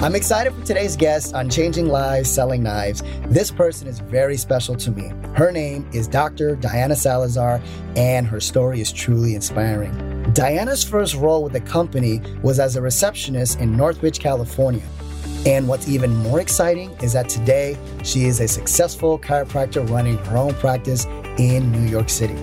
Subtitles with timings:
[0.00, 3.02] I'm excited for today's guest on Changing Lives, Selling Knives.
[3.26, 5.10] This person is very special to me.
[5.34, 6.54] Her name is Dr.
[6.54, 7.60] Diana Salazar,
[7.96, 10.22] and her story is truly inspiring.
[10.34, 14.86] Diana's first role with the company was as a receptionist in Northridge, California.
[15.44, 20.36] And what's even more exciting is that today she is a successful chiropractor running her
[20.36, 21.06] own practice
[21.38, 22.36] in New York City.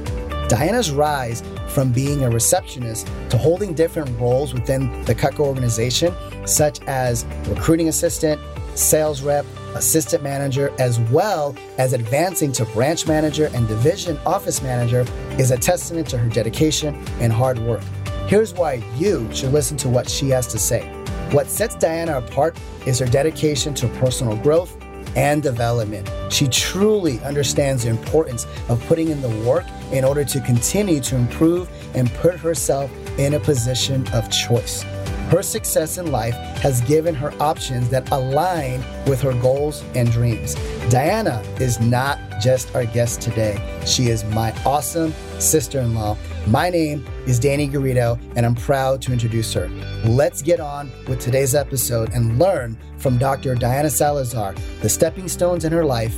[0.50, 6.14] Diana's rise from being a receptionist to holding different roles within the Cutco organization,
[6.46, 8.40] such as recruiting assistant,
[8.76, 9.46] sales rep,
[9.76, 15.06] assistant manager, as well as advancing to branch manager and division office manager,
[15.38, 17.84] is a testament to her dedication and hard work.
[18.28, 20.90] Here's why you should listen to what she has to say.
[21.32, 24.76] What sets Diana apart is her dedication to personal growth
[25.16, 26.10] and development.
[26.30, 31.16] She truly understands the importance of putting in the work in order to continue to
[31.16, 34.84] improve and put herself in a position of choice.
[35.30, 40.54] Her success in life has given her options that align with her goals and dreams.
[40.90, 46.16] Diana is not just our guest today, she is my awesome sister in law.
[46.46, 49.68] My name is Danny Garrido, and I'm proud to introduce her.
[50.06, 53.56] Let's get on with today's episode and learn from Dr.
[53.56, 56.16] Diana Salazar the stepping stones in her life,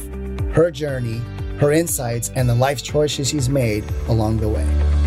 [0.52, 1.22] her journey,
[1.60, 5.07] her insights, and the life choices she's made along the way.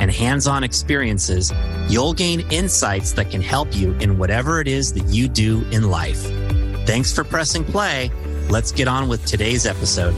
[0.00, 1.52] and hands on experiences,
[1.88, 5.90] you'll gain insights that can help you in whatever it is that you do in
[5.90, 6.22] life.
[6.86, 8.10] Thanks for pressing play.
[8.48, 10.14] Let's get on with today's episode.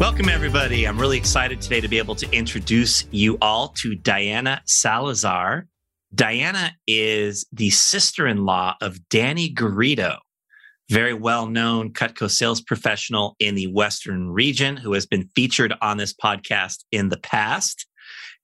[0.00, 0.88] Welcome, everybody.
[0.88, 5.66] I'm really excited today to be able to introduce you all to Diana Salazar.
[6.14, 10.16] Diana is the sister in law of Danny Garrido,
[10.90, 15.96] very well known Cutco sales professional in the Western region who has been featured on
[15.96, 17.86] this podcast in the past.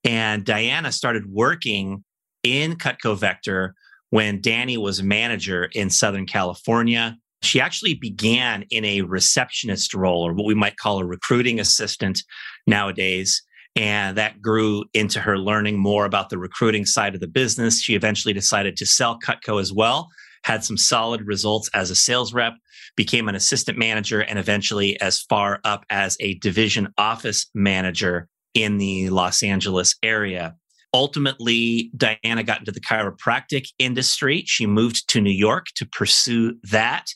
[0.03, 2.03] And Diana started working
[2.43, 3.75] in Cutco Vector
[4.09, 7.17] when Danny was manager in Southern California.
[7.41, 12.23] She actually began in a receptionist role, or what we might call a recruiting assistant
[12.65, 13.43] nowadays.
[13.75, 17.81] And that grew into her learning more about the recruiting side of the business.
[17.81, 20.07] She eventually decided to sell Cutco as well,
[20.43, 22.53] had some solid results as a sales rep,
[22.95, 28.77] became an assistant manager, and eventually as far up as a division office manager in
[28.77, 30.55] the Los Angeles area.
[30.93, 34.43] Ultimately, Diana got into the chiropractic industry.
[34.47, 37.07] She moved to New York to pursue that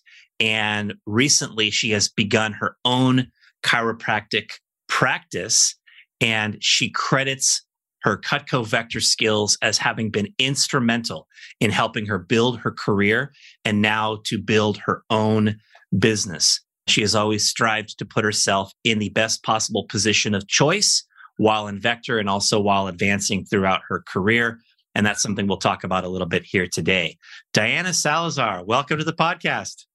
[0.42, 3.28] and recently, she has begun her own
[3.64, 4.54] chiropractic
[4.90, 5.76] practice.
[6.20, 7.64] And she credits
[8.04, 11.28] her Cutco Vector skills as having been instrumental
[11.60, 13.32] in helping her build her career
[13.66, 15.58] and now to build her own
[15.98, 16.60] business.
[16.88, 21.06] She has always strived to put herself in the best possible position of choice
[21.38, 24.60] while in Vector and also while advancing throughout her career.
[24.94, 27.18] And that's something we'll talk about a little bit here today.
[27.54, 29.86] Diana Salazar, welcome to the podcast.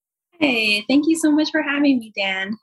[0.40, 2.56] Hey, thank you so much for having me, Dan.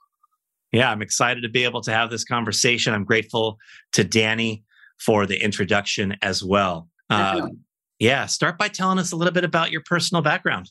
[0.72, 2.94] Yeah, I'm excited to be able to have this conversation.
[2.94, 3.58] I'm grateful
[3.92, 4.64] to Danny
[4.98, 6.88] for the introduction as well.
[7.10, 7.60] Um,
[7.98, 10.70] yeah, start by telling us a little bit about your personal background.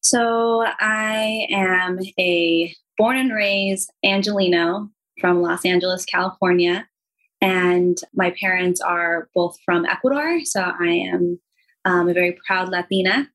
[0.00, 4.90] So, I am a born and raised Angeleno
[5.20, 6.88] from Los Angeles, California.
[7.40, 10.40] And my parents are both from Ecuador.
[10.44, 11.38] So, I am
[11.84, 13.28] um, a very proud Latina.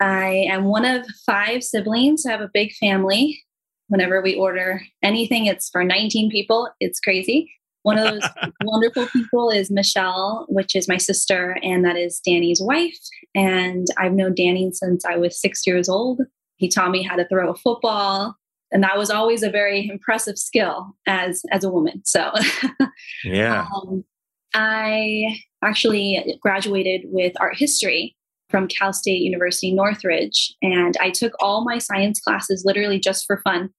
[0.00, 2.26] I am one of five siblings.
[2.26, 3.42] I have a big family.
[3.88, 6.68] Whenever we order anything, it's for 19 people.
[6.80, 7.50] It's crazy.
[7.86, 8.28] One of those
[8.64, 12.98] wonderful people is Michelle, which is my sister, and that is Danny's wife.
[13.32, 16.20] And I've known Danny since I was six years old.
[16.56, 18.34] He taught me how to throw a football,
[18.72, 22.02] and that was always a very impressive skill as as a woman.
[22.04, 22.32] So,
[23.24, 24.04] yeah, um,
[24.52, 28.16] I actually graduated with art history
[28.50, 30.56] from Cal State University Northridge.
[30.60, 33.70] And I took all my science classes literally just for fun,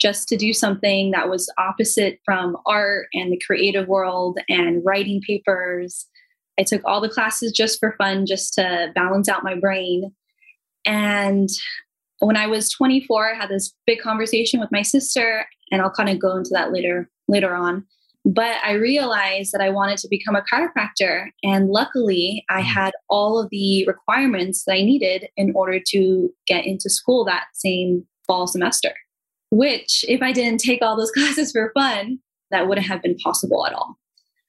[0.00, 5.20] just to do something that was opposite from art and the creative world and writing
[5.26, 6.06] papers.
[6.58, 10.12] I took all the classes just for fun, just to balance out my brain.
[10.84, 11.48] And
[12.20, 16.08] when I was 24, I had this big conversation with my sister, and I'll kind
[16.08, 17.84] of go into that later later on.
[18.24, 21.26] But I realized that I wanted to become a chiropractor.
[21.44, 22.64] And luckily, I mm.
[22.64, 27.44] had all of the requirements that I needed in order to get into school that
[27.54, 28.92] same fall semester,
[29.56, 32.18] which, if I didn't take all those classes for fun,
[32.50, 33.98] that wouldn't have been possible at all.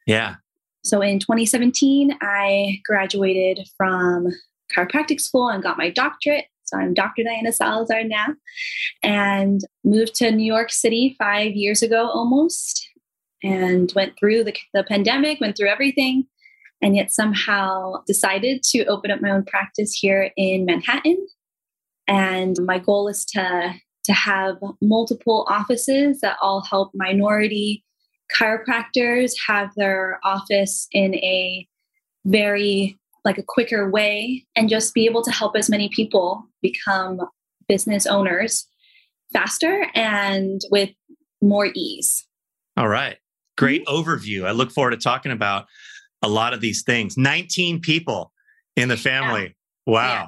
[0.06, 0.36] Yeah.
[0.84, 4.28] So in 2017, I graduated from
[4.76, 6.46] chiropractic school and got my doctorate.
[6.64, 7.24] So I'm Dr.
[7.24, 8.28] Diana Salazar now
[9.02, 12.88] and moved to New York City five years ago almost
[13.44, 16.26] and went through the, the pandemic, went through everything,
[16.82, 21.26] and yet somehow decided to open up my own practice here in Manhattan.
[22.08, 23.76] And my goal is to,
[24.08, 27.84] to have multiple offices that all help minority
[28.34, 31.68] chiropractors have their office in a
[32.26, 37.20] very like a quicker way and just be able to help as many people become
[37.68, 38.68] business owners
[39.34, 40.90] faster and with
[41.42, 42.26] more ease.
[42.78, 43.18] All right.
[43.58, 44.10] Great mm-hmm.
[44.10, 44.46] overview.
[44.46, 45.66] I look forward to talking about
[46.22, 47.18] a lot of these things.
[47.18, 48.32] 19 people
[48.76, 49.56] in the family.
[49.86, 49.94] Yeah.
[49.94, 50.14] Wow.
[50.14, 50.28] Yeah.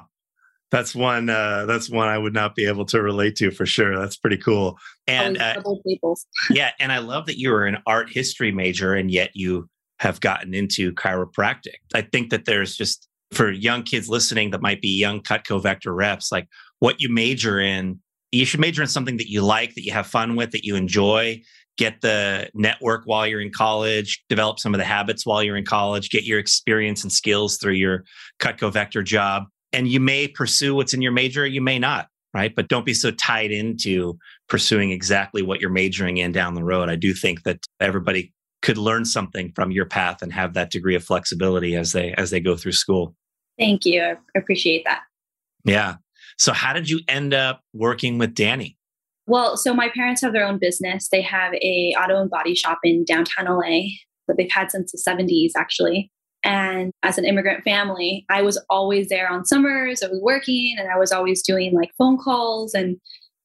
[0.70, 3.98] That's one uh, that's one I would not be able to relate to for sure.
[3.98, 4.78] That's pretty cool.
[5.06, 5.62] And uh,
[6.50, 9.68] yeah, and I love that you were an art history major and yet you
[9.98, 11.76] have gotten into chiropractic.
[11.94, 15.92] I think that there's just for young kids listening that might be young Cutco Vector
[15.92, 18.00] reps, like what you major in,
[18.32, 20.74] you should major in something that you like, that you have fun with, that you
[20.74, 21.40] enjoy,
[21.76, 25.64] get the network while you're in college, develop some of the habits while you're in
[25.64, 28.04] college, get your experience and skills through your
[28.38, 29.44] Cutco Vector job.
[29.72, 32.54] And you may pursue what's in your major, you may not, right?
[32.54, 34.18] But don't be so tied into
[34.48, 36.88] pursuing exactly what you're majoring in down the road.
[36.88, 38.32] I do think that everybody
[38.62, 42.30] could learn something from your path and have that degree of flexibility as they as
[42.30, 43.14] they go through school.
[43.58, 44.02] Thank you.
[44.02, 45.02] I appreciate that.
[45.64, 45.96] Yeah.
[46.38, 48.76] So how did you end up working with Danny?
[49.26, 51.08] Well, so my parents have their own business.
[51.10, 53.82] They have a auto and body shop in downtown LA
[54.26, 56.10] that they've had since the 70s actually.
[56.42, 60.02] And as an immigrant family, I was always there on summers.
[60.02, 62.96] I was working and I was always doing like phone calls and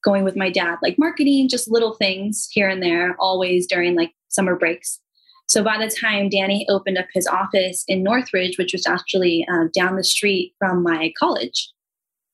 [0.04, 4.12] going with my dad, like marketing, just little things here and there, always during like
[4.28, 5.00] summer breaks.
[5.48, 9.66] So by the time Danny opened up his office in Northridge, which was actually uh,
[9.74, 11.70] down the street from my college,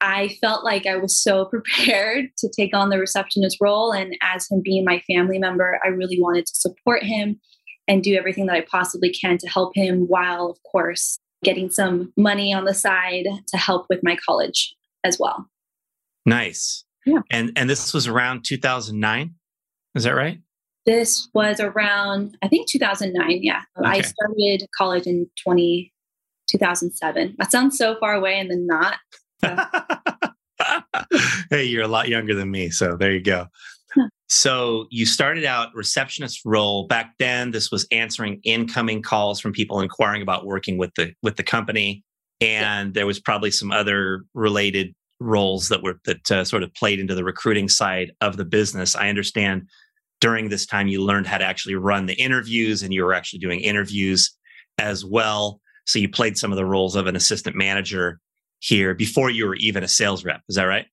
[0.00, 3.92] I felt like I was so prepared to take on the receptionist role.
[3.92, 7.40] And as him being my family member, I really wanted to support him
[7.88, 12.12] and do everything that I possibly can to help him while, of course, getting some
[12.16, 14.74] money on the side to help with my college
[15.04, 15.48] as well.
[16.24, 16.84] Nice.
[17.04, 17.20] Yeah.
[17.30, 19.34] And and this was around 2009.
[19.94, 20.40] Is that right?
[20.86, 23.62] This was around I think 2009, yeah.
[23.78, 23.88] Okay.
[23.88, 25.92] I started college in 20
[26.48, 27.36] 2007.
[27.38, 28.98] That sounds so far away and then not.
[31.50, 32.70] hey, you're a lot younger than me.
[32.70, 33.46] So there you go.
[34.34, 37.50] So you started out receptionist role back then.
[37.50, 42.02] This was answering incoming calls from people inquiring about working with the with the company,
[42.40, 42.92] and yeah.
[42.94, 47.14] there was probably some other related roles that were that uh, sort of played into
[47.14, 48.96] the recruiting side of the business.
[48.96, 49.68] I understand
[50.22, 53.40] during this time you learned how to actually run the interviews, and you were actually
[53.40, 54.34] doing interviews
[54.78, 55.60] as well.
[55.84, 58.18] So you played some of the roles of an assistant manager
[58.60, 60.40] here before you were even a sales rep.
[60.48, 60.86] Is that right?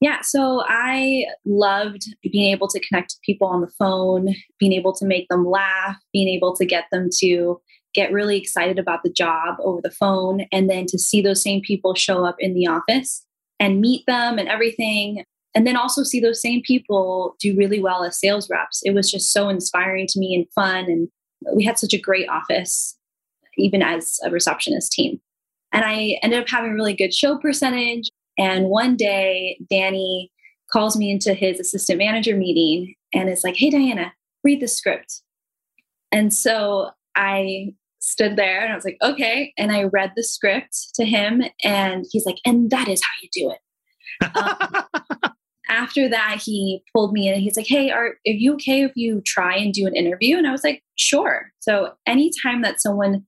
[0.00, 0.20] Yeah.
[0.22, 5.06] So I loved being able to connect to people on the phone, being able to
[5.06, 7.60] make them laugh, being able to get them to
[7.94, 11.62] get really excited about the job over the phone, and then to see those same
[11.62, 13.24] people show up in the office
[13.58, 15.24] and meet them and everything.
[15.54, 18.82] And then also see those same people do really well as sales reps.
[18.84, 20.84] It was just so inspiring to me and fun.
[20.84, 21.08] And
[21.54, 22.98] we had such a great office,
[23.56, 25.18] even as a receptionist team.
[25.72, 28.10] And I ended up having a really good show percentage.
[28.38, 30.30] And one day, Danny
[30.70, 34.12] calls me into his assistant manager meeting and is like, Hey, Diana,
[34.44, 35.22] read the script.
[36.12, 39.52] And so I stood there and I was like, Okay.
[39.56, 41.42] And I read the script to him.
[41.64, 44.36] And he's like, And that is how you do it.
[44.36, 45.32] um,
[45.68, 48.92] after that, he pulled me in and he's like, Hey, are, are you okay if
[48.94, 50.36] you try and do an interview?
[50.36, 51.52] And I was like, Sure.
[51.60, 53.26] So anytime that someone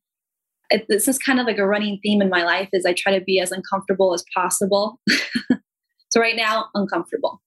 [0.70, 3.16] it, this is kind of like a running theme in my life is I try
[3.18, 5.00] to be as uncomfortable as possible.
[6.10, 7.40] so right now, uncomfortable.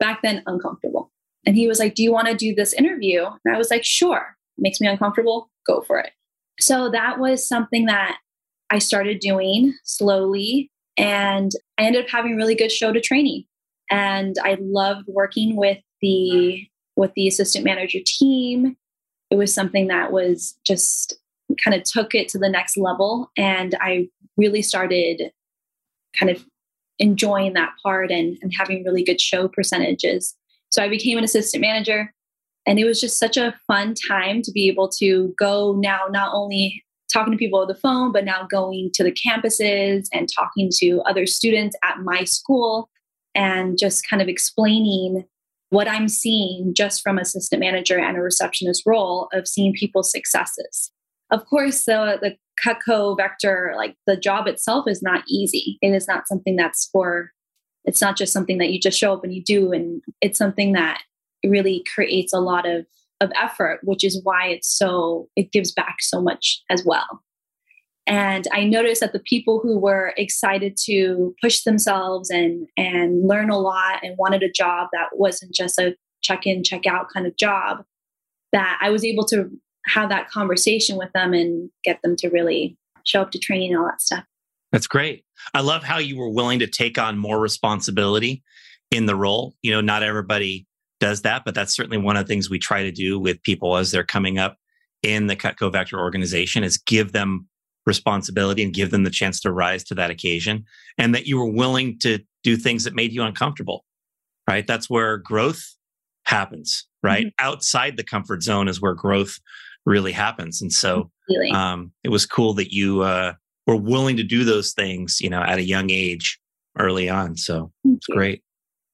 [0.00, 1.12] Back then, uncomfortable.
[1.46, 3.24] And he was like, Do you want to do this interview?
[3.44, 4.36] And I was like, Sure.
[4.58, 5.50] makes me uncomfortable.
[5.66, 6.10] Go for it.
[6.60, 8.18] So that was something that
[8.70, 10.70] I started doing slowly.
[10.96, 13.44] and I ended up having really good show to training.
[13.90, 16.66] And I loved working with the
[16.96, 18.76] with the assistant manager team.
[19.30, 21.18] It was something that was just
[21.62, 23.30] kind of took it to the next level.
[23.36, 25.30] And I really started
[26.18, 26.44] kind of
[26.98, 30.34] enjoying that part and, and having really good show percentages.
[30.70, 32.12] So I became an assistant manager.
[32.66, 36.30] And it was just such a fun time to be able to go now, not
[36.32, 36.82] only
[37.12, 41.00] talking to people over the phone, but now going to the campuses and talking to
[41.06, 42.88] other students at my school
[43.34, 45.24] and just kind of explaining
[45.70, 50.92] what I'm seeing just from assistant manager and a receptionist role of seeing people's successes.
[51.30, 55.78] Of course, the, the Cutco vector, like the job itself is not easy.
[55.80, 57.30] It is not something that's for,
[57.84, 59.72] it's not just something that you just show up and you do.
[59.72, 61.02] And it's something that
[61.44, 62.86] really creates a lot of,
[63.20, 67.22] of effort, which is why it's so, it gives back so much as well.
[68.06, 73.48] And I noticed that the people who were excited to push themselves and and learn
[73.48, 77.26] a lot and wanted a job that wasn't just a check in, check out kind
[77.26, 77.82] of job,
[78.52, 79.50] that I was able to
[79.86, 83.80] have that conversation with them and get them to really show up to training and
[83.80, 84.24] all that stuff.
[84.72, 85.24] That's great.
[85.52, 88.42] I love how you were willing to take on more responsibility
[88.90, 89.54] in the role.
[89.62, 90.66] You know, not everybody
[91.00, 93.76] does that, but that's certainly one of the things we try to do with people
[93.76, 94.56] as they're coming up
[95.02, 97.46] in the Cutco Vector organization is give them
[97.86, 100.64] responsibility and give them the chance to rise to that occasion
[100.98, 103.84] and that you were willing to do things that made you uncomfortable
[104.48, 105.62] right that's where growth
[106.24, 107.46] happens right mm-hmm.
[107.46, 109.38] outside the comfort zone is where growth
[109.86, 111.10] really happens and so
[111.52, 113.32] um, it was cool that you uh,
[113.66, 116.38] were willing to do those things you know at a young age
[116.78, 118.14] early on so Thank it's you.
[118.14, 118.42] great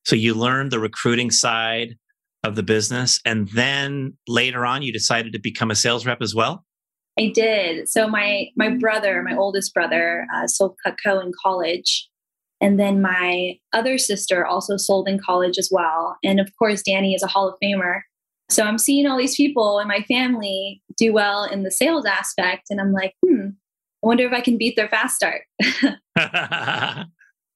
[0.05, 1.97] so you learned the recruiting side
[2.43, 6.35] of the business and then later on you decided to become a sales rep as
[6.35, 6.65] well
[7.19, 7.89] I did.
[7.89, 12.09] So my my brother, my oldest brother, uh, sold Cutco in college,
[12.61, 16.17] and then my other sister also sold in college as well.
[16.23, 18.01] And of course, Danny is a Hall of Famer.
[18.51, 22.65] So I'm seeing all these people in my family do well in the sales aspect,
[22.69, 23.51] and I'm like, hmm,
[24.03, 25.43] I wonder if I can beat their fast start.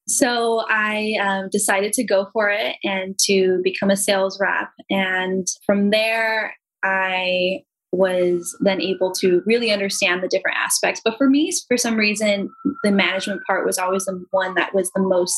[0.07, 4.69] so I um, decided to go for it and to become a sales rep.
[4.89, 11.01] And from there, I was then able to really understand the different aspects.
[11.03, 12.49] But for me, for some reason,
[12.83, 15.37] the management part was always the one that was the most,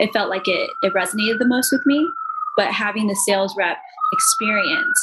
[0.00, 2.06] it felt like it, it resonated the most with me.
[2.56, 3.76] But having the sales rep
[4.12, 5.00] experience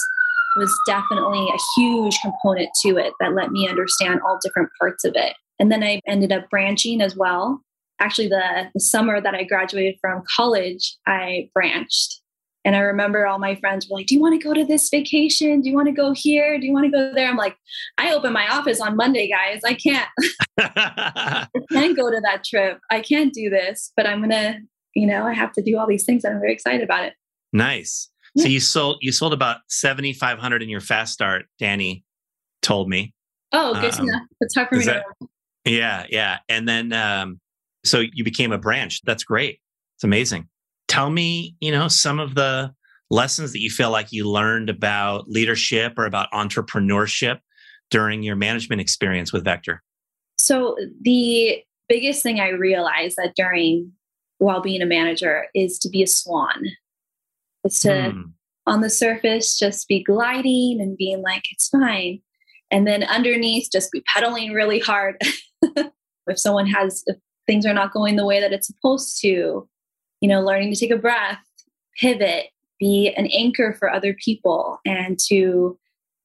[0.58, 5.14] was definitely a huge component to it that let me understand all different parts of
[5.16, 5.36] it.
[5.60, 7.62] And then I ended up branching as well.
[8.00, 12.22] Actually, the, the summer that I graduated from college, I branched
[12.66, 14.90] and I remember all my friends were like, Do you want to go to this
[14.90, 15.62] vacation?
[15.62, 16.58] Do you want to go here?
[16.60, 17.28] Do you want to go there?
[17.28, 17.58] I'm like,
[17.98, 19.62] I open my office on Monday, guys.
[19.66, 20.08] I can't.
[20.60, 22.80] I can't go to that trip.
[22.90, 24.60] I can't do this, but I'm going to,
[24.96, 27.14] you know, I have to do all these things I'm very excited about it.
[27.52, 28.10] Nice.
[28.38, 32.04] So you sold you sold about 7500 in your fast start, Danny
[32.62, 33.14] told me.
[33.52, 34.20] Oh, good um, to know.
[34.42, 35.28] It's hard for me that, to
[35.66, 36.40] Yeah, yeah.
[36.50, 37.40] And then um
[37.86, 39.02] so you became a branch.
[39.04, 39.60] That's great.
[39.98, 40.48] It's amazing
[40.94, 42.72] tell me, you know, some of the
[43.10, 47.40] lessons that you feel like you learned about leadership or about entrepreneurship
[47.90, 49.82] during your management experience with Vector?
[50.38, 53.92] So, the biggest thing I realized that during
[54.38, 56.66] while being a manager is to be a swan.
[57.64, 58.22] It's to, hmm.
[58.68, 62.22] on the surface, just be gliding and being like, it's fine.
[62.72, 65.22] And then underneath, just be pedaling really hard.
[65.62, 69.68] if someone has, if things are not going the way that it's supposed to,
[70.22, 71.40] you know, learning to take a breath,
[72.00, 72.48] pivot,
[72.80, 75.78] be an anchor for other people, and to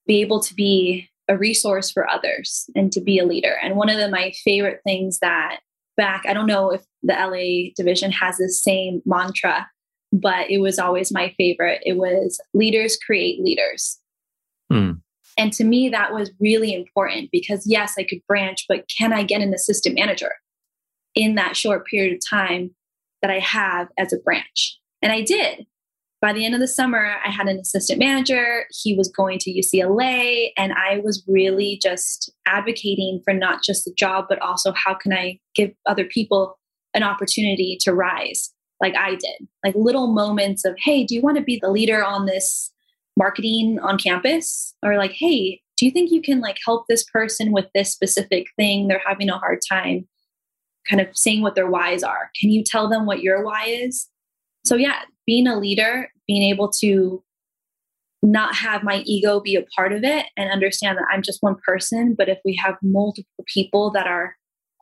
[0.07, 3.57] be able to be a resource for others and to be a leader.
[3.63, 5.61] And one of the, my favorite things that
[5.97, 9.69] back, I don't know if the LA division has the same mantra,
[10.13, 11.81] but it was always my favorite.
[11.85, 13.99] It was leaders create leaders.
[14.71, 14.93] Hmm.
[15.37, 19.23] And to me, that was really important because yes, I could branch, but can I
[19.23, 20.33] get an assistant manager
[21.15, 22.71] in that short period of time
[23.23, 24.79] that I have as a branch.
[25.03, 25.67] And I did.
[26.21, 28.65] By the end of the summer, I had an assistant manager.
[28.71, 33.95] He was going to UCLA, and I was really just advocating for not just the
[33.97, 36.59] job, but also how can I give other people
[36.95, 39.49] an opportunity to rise like I did.
[39.65, 42.73] Like little moments of, hey, do you want to be the leader on this
[43.17, 44.75] marketing on campus?
[44.83, 48.47] Or like, hey, do you think you can like help this person with this specific
[48.57, 48.89] thing?
[48.89, 50.07] They're having a hard time
[50.89, 52.31] kind of seeing what their whys are.
[52.41, 54.09] Can you tell them what your why is?
[54.65, 57.23] So, yeah, being a leader, being able to
[58.23, 61.57] not have my ego be a part of it and understand that I'm just one
[61.65, 62.15] person.
[62.17, 64.35] But if we have multiple people that are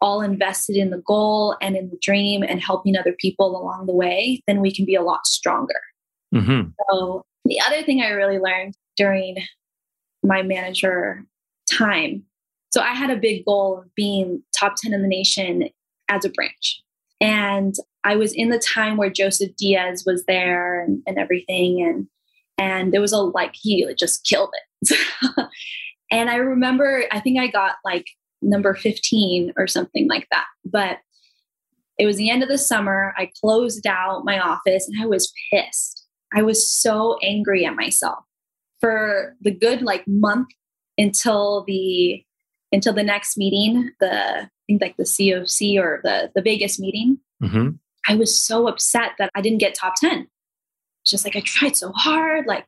[0.02, 3.94] all invested in the goal and in the dream and helping other people along the
[3.94, 5.80] way, then we can be a lot stronger.
[6.34, 6.70] Mm-hmm.
[6.90, 9.36] So, the other thing I really learned during
[10.22, 11.24] my manager
[11.70, 12.24] time
[12.76, 15.70] so, I had a big goal of being top 10 in the nation
[16.10, 16.82] as a branch.
[17.22, 17.74] And
[18.04, 21.82] I was in the time where Joseph Diaz was there and, and everything.
[21.82, 22.06] And
[22.58, 24.98] and there was a like he just killed it.
[26.10, 28.08] and I remember I think I got like
[28.42, 30.46] number 15 or something like that.
[30.64, 30.98] But
[31.98, 33.14] it was the end of the summer.
[33.16, 36.06] I closed out my office and I was pissed.
[36.34, 38.18] I was so angry at myself
[38.80, 40.48] for the good like month
[40.98, 42.22] until the
[42.72, 47.18] until the next meeting, the I think like the COC or the the Vegas meeting.
[47.42, 47.70] Mm-hmm.
[48.08, 50.28] I was so upset that I didn't get top 10.
[51.04, 52.66] Just like I tried so hard, like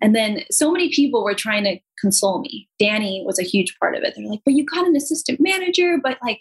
[0.00, 2.68] and then so many people were trying to console me.
[2.78, 4.14] Danny was a huge part of it.
[4.16, 6.40] They're like, but you got an assistant manager, but like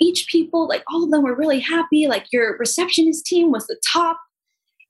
[0.00, 2.06] each people, like all of them were really happy.
[2.08, 4.18] Like your receptionist team was the top.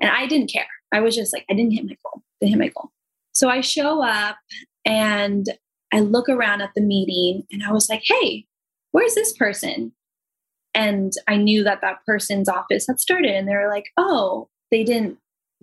[0.00, 0.66] And I didn't care.
[0.92, 2.22] I was just like, I didn't hit my goal.
[2.40, 2.90] Didn't hit my goal.
[3.32, 4.36] So I show up
[4.84, 5.46] and
[5.92, 8.46] I look around at the meeting and I was like, hey,
[8.92, 9.92] where's this person?
[10.74, 14.84] And I knew that that person's office had started and they were like, oh, they
[14.84, 15.18] didn't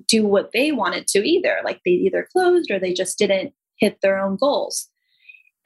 [0.08, 1.60] do what they wanted to either.
[1.64, 4.90] Like they either closed or they just didn't hit their own goals.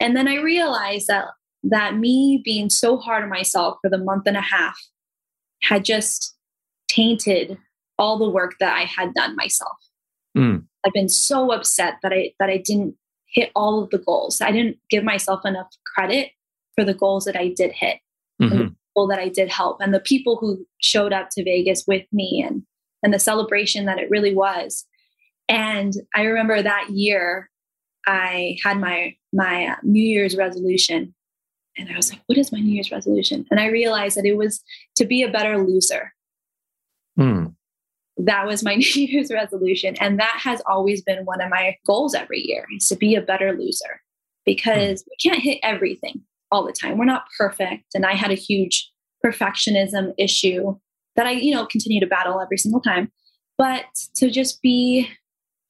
[0.00, 1.26] And then I realized that
[1.64, 4.78] that me being so hard on myself for the month and a half
[5.62, 6.36] had just
[6.88, 7.58] tainted
[7.98, 9.76] all the work that I had done myself.
[10.36, 10.64] Mm.
[10.86, 12.94] I've been so upset that I that I didn't
[13.26, 14.40] hit all of the goals.
[14.40, 16.30] I didn't give myself enough credit
[16.74, 17.98] for the goals that I did hit,
[18.40, 18.52] mm-hmm.
[18.52, 21.84] and the people that I did help, and the people who showed up to Vegas
[21.86, 22.62] with me, and
[23.02, 24.84] and the celebration that it really was.
[25.48, 27.50] And I remember that year,
[28.06, 31.14] I had my my uh, New Year's resolution,
[31.76, 34.36] and I was like, "What is my New Year's resolution?" And I realized that it
[34.36, 34.62] was
[34.96, 36.12] to be a better loser.
[37.18, 37.54] Mm
[38.18, 39.96] that was my New Year's resolution.
[40.00, 43.22] And that has always been one of my goals every year is to be a
[43.22, 44.02] better loser
[44.44, 46.98] because we can't hit everything all the time.
[46.98, 47.94] We're not perfect.
[47.94, 48.90] And I had a huge
[49.24, 50.76] perfectionism issue
[51.18, 53.12] that I, you know, continue to battle every single time.
[53.58, 53.84] But
[54.16, 55.10] to just be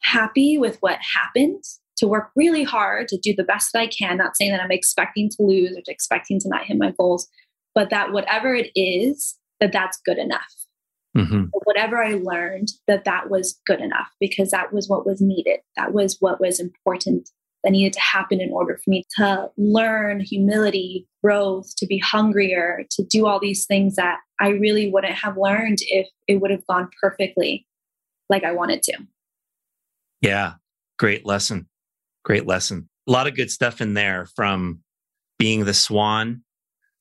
[0.02, 1.64] happy with what happened,
[1.96, 4.70] to work really hard, to do the best that I can, not saying that I'm
[4.70, 7.26] expecting to lose or expecting to not hit my goals,
[7.74, 10.54] but that whatever it is, that that's good enough
[11.16, 11.44] mm-hmm.
[11.64, 15.60] whatever I learned, that that was good enough because that was what was needed.
[15.76, 17.30] That was what was important
[17.64, 22.84] that needed to happen in order for me to learn humility, growth, to be hungrier,
[22.90, 26.66] to do all these things that I really wouldn't have learned if it would have
[26.66, 27.66] gone perfectly
[28.28, 28.98] like I wanted to.
[30.20, 30.54] Yeah,
[30.98, 31.68] great lesson.
[32.24, 32.88] Great lesson.
[33.08, 34.80] A lot of good stuff in there from
[35.38, 36.42] being the swan,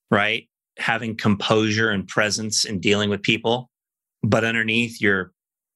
[0.09, 0.47] right?
[0.77, 3.69] Having composure and presence in dealing with people,
[4.23, 5.31] but underneath you're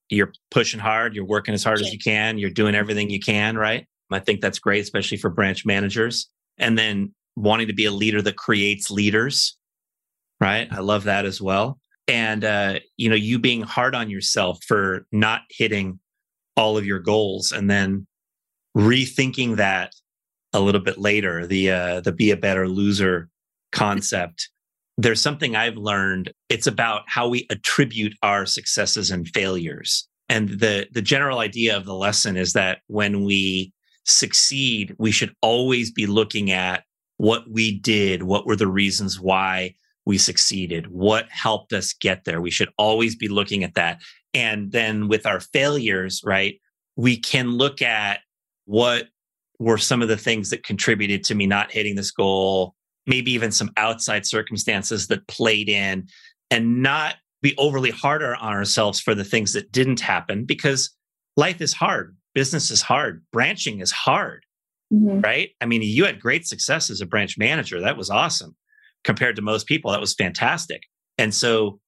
[0.10, 3.58] you're pushing hard you're working as hard as you can you're doing everything you can
[3.58, 7.92] right i think that's great especially for branch managers and then wanting to be a
[7.92, 9.58] leader that creates leaders
[10.40, 14.60] right i love that as well and uh, you know you being hard on yourself
[14.68, 16.00] for not hitting
[16.58, 18.06] all of your goals and then
[18.78, 19.94] rethinking that
[20.54, 23.30] a little bit later the uh, the be a better loser
[23.72, 24.50] concept
[24.98, 26.32] there's something I've learned.
[26.50, 30.08] It's about how we attribute our successes and failures.
[30.30, 33.74] And the, the general idea of the lesson is that when we
[34.06, 36.84] succeed, we should always be looking at
[37.18, 42.42] what we did, what were the reasons why we succeeded, what helped us get there.
[42.42, 44.02] We should always be looking at that.
[44.34, 46.60] And then with our failures, right,
[46.96, 48.22] we can look at
[48.66, 49.10] what
[49.60, 52.76] were some of the things that contributed to me not hitting this goal
[53.08, 56.08] maybe even some outside circumstances that played in
[56.50, 60.92] and not be overly harder on ourselves for the things that didn't happen because
[61.38, 64.46] life is hard business is hard branching is hard
[64.94, 65.20] mm-hmm.
[65.22, 68.56] right i mean you had great success as a branch manager that was awesome
[69.04, 70.84] compared to most people that was fantastic
[71.18, 71.80] and so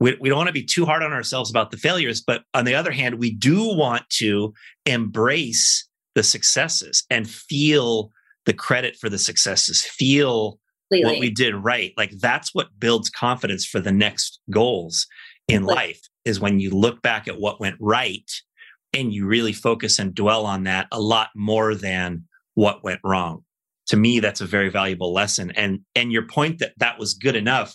[0.00, 2.64] we, we don't want to be too hard on ourselves about the failures but on
[2.64, 4.52] the other hand we do want to
[4.86, 8.10] embrace the successes and feel
[8.44, 10.58] the credit for the successes feel
[10.90, 11.12] Completely.
[11.12, 11.92] what we did right.
[11.96, 15.06] Like that's what builds confidence for the next goals
[15.48, 15.74] in Completely.
[15.74, 18.30] life is when you look back at what went right
[18.92, 22.24] and you really focus and dwell on that a lot more than
[22.54, 23.44] what went wrong.
[23.88, 25.50] To me, that's a very valuable lesson.
[25.52, 27.74] And and your point that that was good enough.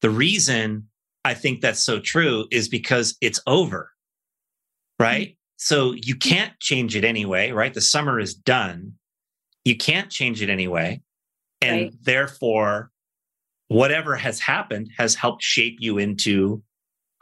[0.00, 0.88] The reason
[1.24, 3.90] I think that's so true is because it's over.
[4.98, 5.36] Right?
[5.56, 7.72] So you can't change it anyway, right?
[7.72, 8.94] The summer is done.
[9.64, 11.02] You can't change it anyway.
[11.60, 11.92] And right.
[12.02, 12.90] therefore,
[13.68, 16.62] whatever has happened has helped shape you into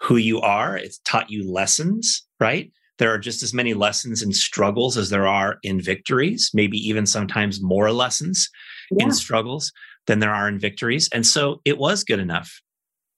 [0.00, 0.76] who you are.
[0.76, 2.72] It's taught you lessons, right?
[3.00, 7.06] There are just as many lessons in struggles as there are in victories, maybe even
[7.06, 8.50] sometimes more lessons
[8.90, 9.06] yeah.
[9.06, 9.72] in struggles
[10.06, 11.08] than there are in victories.
[11.12, 12.60] And so it was good enough,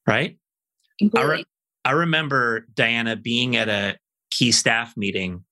[0.07, 0.38] right?
[1.16, 1.45] I, re-
[1.85, 3.97] I remember Diana being at a
[4.31, 5.45] key staff meeting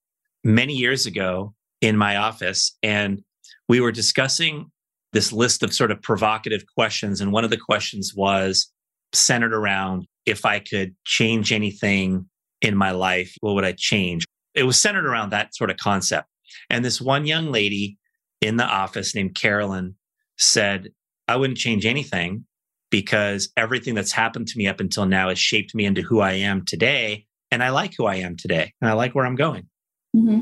[0.45, 3.21] many years ago in my office, and
[3.67, 4.71] we were discussing
[5.11, 7.19] this list of sort of provocative questions.
[7.19, 8.71] And one of the questions was
[9.11, 12.29] centered around if I could change anything
[12.61, 14.25] in my life, what would I change?
[14.53, 16.27] It was centered around that sort of concept.
[16.69, 17.97] And this one young lady
[18.41, 19.95] in the office named Carolyn
[20.37, 20.89] said,
[21.27, 22.45] I wouldn't change anything
[22.89, 26.33] because everything that's happened to me up until now has shaped me into who I
[26.33, 27.25] am today.
[27.51, 28.73] And I like who I am today.
[28.81, 29.67] And I like where I'm going.
[30.15, 30.41] Mm-hmm.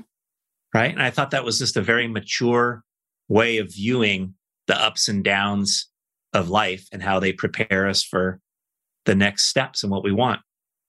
[0.73, 0.91] Right.
[0.91, 2.83] And I thought that was just a very mature
[3.27, 4.35] way of viewing
[4.67, 5.87] the ups and downs
[6.33, 8.39] of life and how they prepare us for
[9.05, 10.41] the next steps and what we want.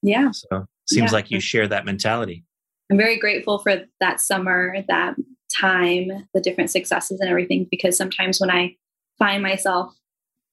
[0.03, 0.31] Yeah.
[0.33, 1.17] So seems yeah.
[1.17, 2.45] like you share that mentality.
[2.91, 5.15] I'm very grateful for that summer, that
[5.55, 8.77] time, the different successes and everything, because sometimes when I
[9.19, 9.95] find myself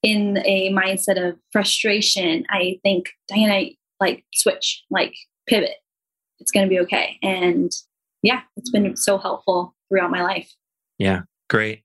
[0.03, 3.69] in a mindset of frustration, I think, Diana,
[3.99, 5.15] like switch, like
[5.47, 5.75] pivot.
[6.39, 7.17] It's going to be okay.
[7.23, 7.71] And
[8.21, 10.53] yeah, it's been so helpful throughout my life.
[10.99, 11.83] Yeah, great.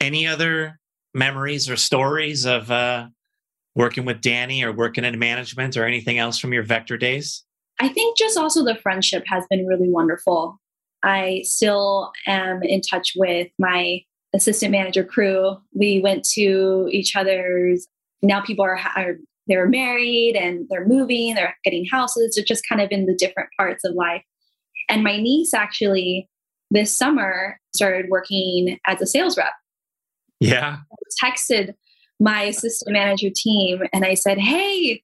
[0.00, 0.78] Any other
[1.14, 3.08] memories or stories of uh,
[3.74, 7.44] working with Danny or working in management or anything else from your vector days?
[7.80, 10.58] I think just also the friendship has been really wonderful.
[11.02, 14.00] I still am in touch with my
[14.34, 15.56] assistant manager crew.
[15.72, 17.86] We went to each other's.
[18.20, 21.34] Now people are, are they're married and they're moving.
[21.34, 22.34] They're getting houses.
[22.34, 24.22] They're just kind of in the different parts of life.
[24.88, 26.28] And my niece actually
[26.70, 29.52] this summer started working as a sales rep.
[30.40, 30.78] Yeah.
[30.92, 31.74] I texted
[32.20, 35.02] my assistant manager team and I said, Hey,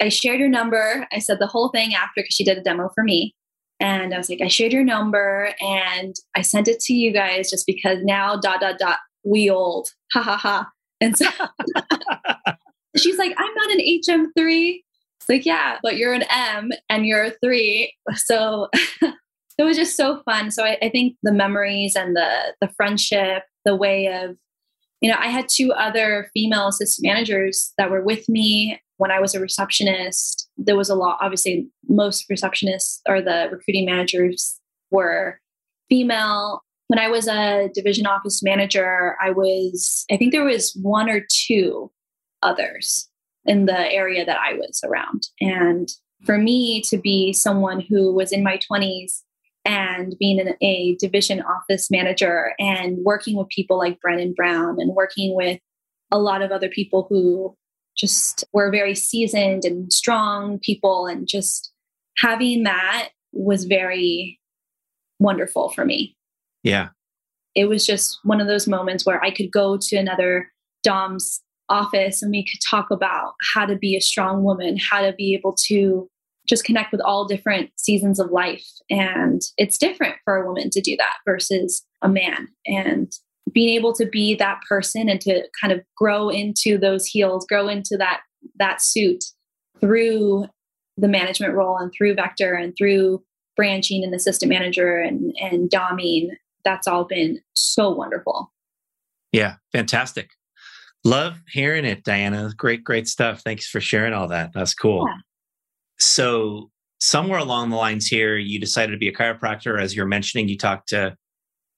[0.00, 1.06] I shared your number.
[1.12, 3.34] I said the whole thing after because she did a demo for me.
[3.80, 7.50] And I was like, I shared your number and I sent it to you guys
[7.50, 9.88] just because now dot dot dot we old.
[10.12, 10.68] Ha ha ha.
[11.00, 11.26] And so
[12.96, 14.80] she's like, I'm not an HM3.
[15.20, 17.92] It's like, yeah, but you're an M and you're a three.
[18.14, 18.68] So
[19.02, 20.50] it was just so fun.
[20.50, 24.36] So I, I think the memories and the the friendship, the way of
[25.00, 29.20] you know, I had two other female assistant managers that were with me when I
[29.20, 30.48] was a receptionist.
[30.56, 34.58] There was a lot, obviously, most receptionists or the recruiting managers
[34.90, 35.40] were
[35.88, 36.62] female.
[36.88, 41.26] When I was a division office manager, I was, I think there was one or
[41.28, 41.90] two
[42.42, 43.08] others
[43.46, 45.24] in the area that I was around.
[45.40, 45.88] And
[46.24, 49.22] for me to be someone who was in my 20s
[49.64, 54.94] and being an, a division office manager and working with people like Brennan Brown and
[54.94, 55.58] working with
[56.10, 57.56] a lot of other people who
[57.96, 61.72] just were very seasoned and strong people and just
[62.18, 64.38] having that was very
[65.18, 66.16] wonderful for me.
[66.62, 66.88] Yeah.
[67.54, 70.50] It was just one of those moments where I could go to another
[70.82, 75.12] Dom's office and we could talk about how to be a strong woman, how to
[75.12, 76.08] be able to
[76.46, 78.66] just connect with all different seasons of life.
[78.90, 82.48] And it's different for a woman to do that versus a man.
[82.66, 83.12] And
[83.52, 87.68] being able to be that person and to kind of grow into those heels, grow
[87.68, 88.20] into that
[88.58, 89.24] that suit
[89.80, 90.46] through
[90.96, 93.22] the management role and through vector and through
[93.56, 96.28] branching and assistant manager and and doming
[96.64, 98.52] that's all been so wonderful
[99.32, 100.30] yeah fantastic
[101.04, 105.16] love hearing it diana great great stuff thanks for sharing all that that's cool yeah.
[105.98, 109.80] So somewhere along the lines here, you decided to be a chiropractor.
[109.80, 111.16] As you're mentioning, you talked to,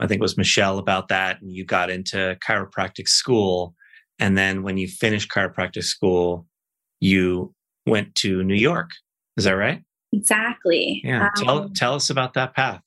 [0.00, 3.74] I think it was Michelle about that, and you got into chiropractic school.
[4.18, 6.46] And then when you finished chiropractic school,
[7.00, 7.54] you
[7.86, 8.90] went to New York.
[9.36, 9.82] Is that right?
[10.12, 11.02] Exactly.
[11.04, 11.26] Yeah.
[11.26, 12.82] Um, tell tell us about that path.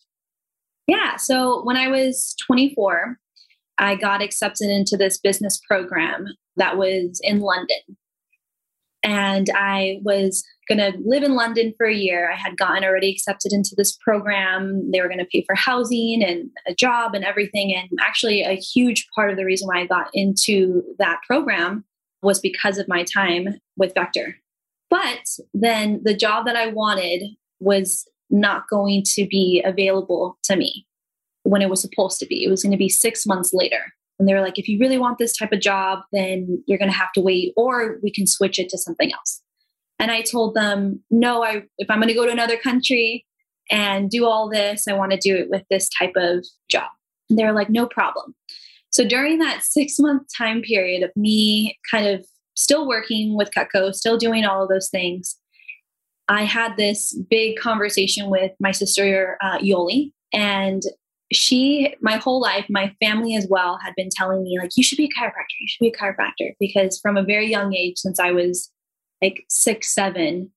[0.87, 1.17] Yeah.
[1.17, 3.17] So when I was 24,
[3.77, 6.25] I got accepted into this business program
[6.57, 7.97] that was in London.
[9.03, 12.31] And I was going to live in London for a year.
[12.31, 14.89] I had gotten already accepted into this program.
[14.91, 17.75] They were going to pay for housing and a job and everything.
[17.75, 21.85] And actually, a huge part of the reason why I got into that program
[22.21, 24.35] was because of my time with Vector.
[24.89, 27.23] But then the job that I wanted
[27.59, 30.85] was not going to be available to me
[31.43, 32.43] when it was supposed to be.
[32.43, 33.93] It was going to be six months later.
[34.19, 36.91] And they were like, if you really want this type of job, then you're going
[36.91, 39.41] to have to wait, or we can switch it to something else.
[39.99, 43.25] And I told them, no, I if I'm going to go to another country
[43.69, 46.89] and do all this, I want to do it with this type of job.
[47.29, 48.33] And they're like, no problem.
[48.91, 53.93] So during that six month time period of me kind of still working with Cutco,
[53.93, 55.37] still doing all of those things,
[56.27, 60.83] I had this big conversation with my sister, uh, Yoli, and
[61.31, 64.97] she, my whole life, my family as well, had been telling me, like, you should
[64.97, 66.53] be a chiropractor, you should be a chiropractor.
[66.59, 68.71] Because from a very young age, since I was
[69.21, 70.51] like six, seven,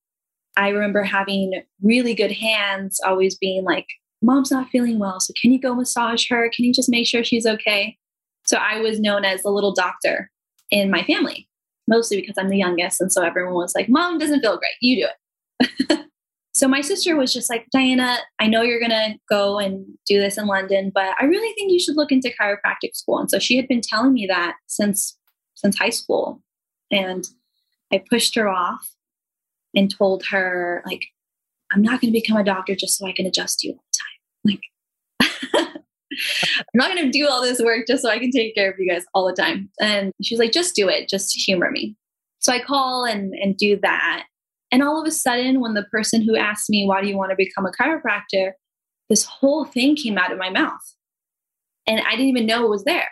[0.55, 3.87] I remember having really good hands, always being like,
[4.21, 5.19] mom's not feeling well.
[5.19, 6.49] So can you go massage her?
[6.55, 7.97] Can you just make sure she's okay?
[8.45, 10.29] So I was known as the little doctor
[10.69, 11.47] in my family,
[11.87, 13.01] mostly because I'm the youngest.
[13.01, 14.71] And so everyone was like, mom doesn't feel great.
[14.81, 15.99] You do it.
[16.53, 20.19] so my sister was just like, Diana, I know you're going to go and do
[20.19, 23.19] this in London, but I really think you should look into chiropractic school.
[23.19, 25.17] And so she had been telling me that since,
[25.55, 26.41] since high school.
[26.91, 27.25] And
[27.93, 28.89] I pushed her off
[29.75, 31.05] and told her, like,
[31.71, 34.49] I'm not going to become a doctor just so I can adjust you all the
[34.49, 34.59] time.
[35.21, 35.77] Like,
[36.57, 38.79] I'm not going to do all this work just so I can take care of
[38.79, 39.69] you guys all the time.
[39.79, 41.95] And she's like, just do it, just humor me.
[42.39, 44.25] So I call and, and do that.
[44.71, 47.29] And all of a sudden, when the person who asked me, why do you want
[47.29, 48.53] to become a chiropractor?
[49.09, 50.81] This whole thing came out of my mouth.
[51.85, 53.09] And I didn't even know it was there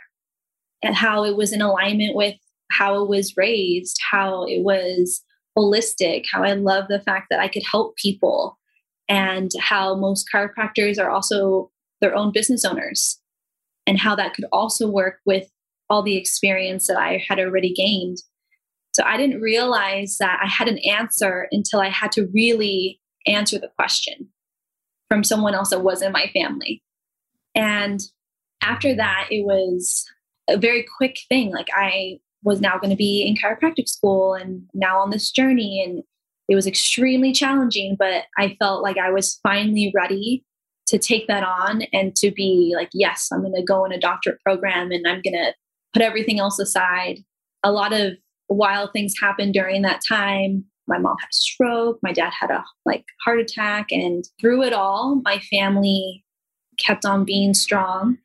[0.82, 2.36] and how it was in alignment with
[2.72, 5.24] how it was raised, how it was
[5.58, 8.58] holistic, how I love the fact that I could help people,
[9.10, 13.20] and how most chiropractors are also their own business owners,
[13.86, 15.48] and how that could also work with
[15.90, 18.18] all the experience that I had already gained.
[18.94, 23.60] So I didn't realize that I had an answer until I had to really answer
[23.60, 24.30] the question
[25.10, 26.82] from someone else that was in my family.
[27.54, 28.00] And
[28.62, 30.06] after that, it was
[30.50, 31.52] a very quick thing.
[31.52, 35.84] Like I was now going to be in chiropractic school and now on this journey.
[35.86, 36.04] And
[36.50, 40.44] it was extremely challenging, but I felt like I was finally ready
[40.88, 44.00] to take that on and to be like, yes, I'm going to go in a
[44.00, 45.54] doctorate program and I'm going to
[45.94, 47.20] put everything else aside.
[47.64, 48.14] A lot of
[48.50, 50.66] wild things happened during that time.
[50.88, 54.74] My mom had a stroke, my dad had a like heart attack and through it
[54.74, 56.26] all, my family
[56.78, 58.18] kept on being strong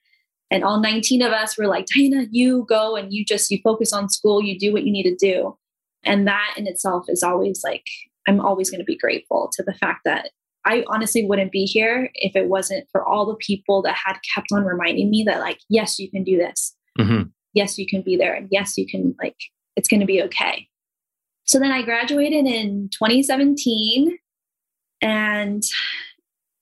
[0.50, 3.92] and all 19 of us were like diana you go and you just you focus
[3.92, 5.56] on school you do what you need to do.
[6.04, 7.84] And that in itself is always like
[8.28, 10.30] i'm always going to be grateful to the fact that
[10.64, 14.48] i honestly wouldn't be here if it wasn't for all the people that had kept
[14.52, 16.74] on reminding me that like yes you can do this.
[16.98, 17.28] Mm-hmm.
[17.52, 18.34] yes you can be there.
[18.34, 19.36] And yes you can like
[19.74, 20.68] it's going to be okay.
[21.44, 24.18] So then i graduated in 2017
[25.02, 25.62] and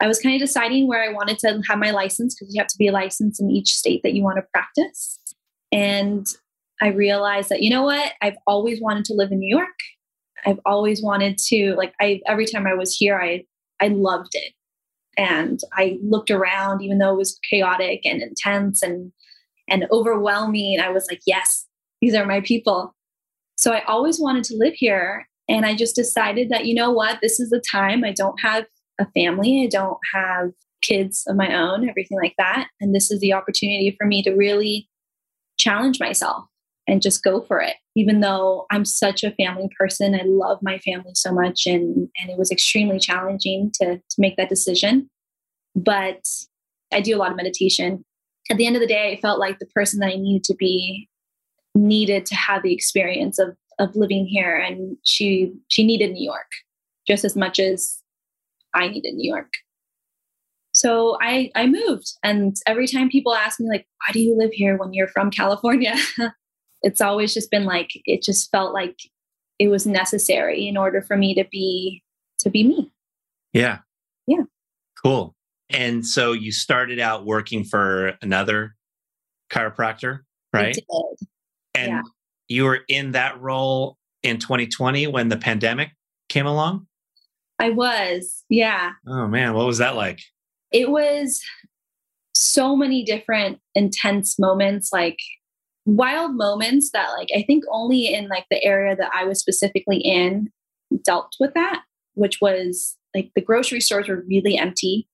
[0.01, 2.69] I was kind of deciding where I wanted to have my license because you have
[2.69, 5.19] to be licensed in each state that you want to practice.
[5.73, 6.27] And
[6.83, 8.13] I realized that, you know what?
[8.21, 9.69] I've always wanted to live in New York.
[10.45, 13.45] I've always wanted to, like, I, every time I was here, I,
[13.81, 14.53] I loved it.
[15.17, 19.13] And I looked around, even though it was chaotic and intense and,
[19.69, 20.81] and overwhelming.
[20.81, 21.67] I was like, yes,
[22.01, 22.95] these are my people.
[23.57, 25.29] So I always wanted to live here.
[25.49, 27.21] And I just decided that, you know what?
[27.23, 28.03] This is the time.
[28.03, 28.65] I don't have
[28.99, 29.65] a family.
[29.65, 30.53] I don't have
[30.83, 32.69] kids of my own, everything like that.
[32.81, 34.89] And this is the opportunity for me to really
[35.59, 36.45] challenge myself
[36.87, 37.77] and just go for it.
[37.97, 42.31] Even though I'm such a family person, I love my family so much, and and
[42.31, 45.09] it was extremely challenging to to make that decision.
[45.75, 46.27] But
[46.93, 48.05] I do a lot of meditation.
[48.51, 50.55] At the end of the day, I felt like the person that I needed to
[50.55, 51.09] be
[51.75, 56.51] needed to have the experience of of living here, and she she needed New York
[57.07, 58.03] just as much as
[58.75, 59.53] I needed New York.
[60.73, 64.51] So I I moved and every time people ask me like why do you live
[64.53, 65.95] here when you're from California?
[66.83, 68.97] it's always just been like it just felt like
[69.59, 72.03] it was necessary in order for me to be
[72.41, 72.91] to be me.
[73.53, 73.79] Yeah.
[74.27, 74.43] Yeah.
[75.03, 75.35] Cool.
[75.71, 78.75] And so you started out working for another
[79.51, 80.21] chiropractor,
[80.53, 80.77] right?
[81.75, 82.03] And yeah.
[82.49, 85.91] you were in that role in 2020 when the pandemic
[86.29, 86.87] came along?
[87.59, 88.93] I was, yeah.
[89.07, 90.21] Oh man, what was that like?
[90.73, 91.41] It was
[92.35, 95.19] so many different intense moments, like
[95.87, 99.99] wild moments that like I think only in like the area that I was specifically
[99.99, 100.51] in
[101.05, 101.83] dealt with that,
[102.15, 105.09] which was like the grocery stores were really empty,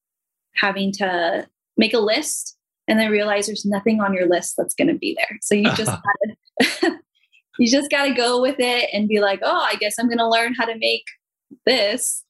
[0.54, 2.56] having to make a list
[2.88, 5.38] and then realize there's nothing on your list that's going to be there.
[5.42, 5.92] So you just
[6.60, 6.98] gotta,
[7.58, 10.18] you just got to go with it and be like, oh, I guess I'm going
[10.18, 11.04] to learn how to make
[11.66, 12.24] this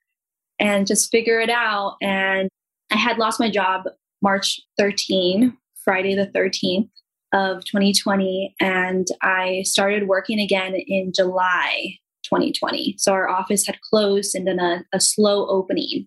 [0.58, 1.96] and just figure it out.
[2.02, 2.48] And
[2.90, 3.84] I had lost my job
[4.22, 6.90] March 13, Friday the 13th
[7.32, 8.54] of 2020.
[8.60, 12.96] And I started working again in July 2020.
[12.98, 16.06] So our office had closed and then a, a slow opening.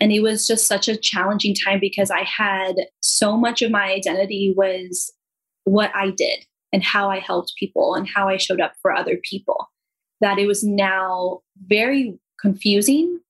[0.00, 3.92] And it was just such a challenging time because I had so much of my
[3.92, 5.12] identity was
[5.64, 6.44] what I did.
[6.72, 9.68] and how I helped people and how I showed up for other people.
[10.22, 13.20] That it was now very confusing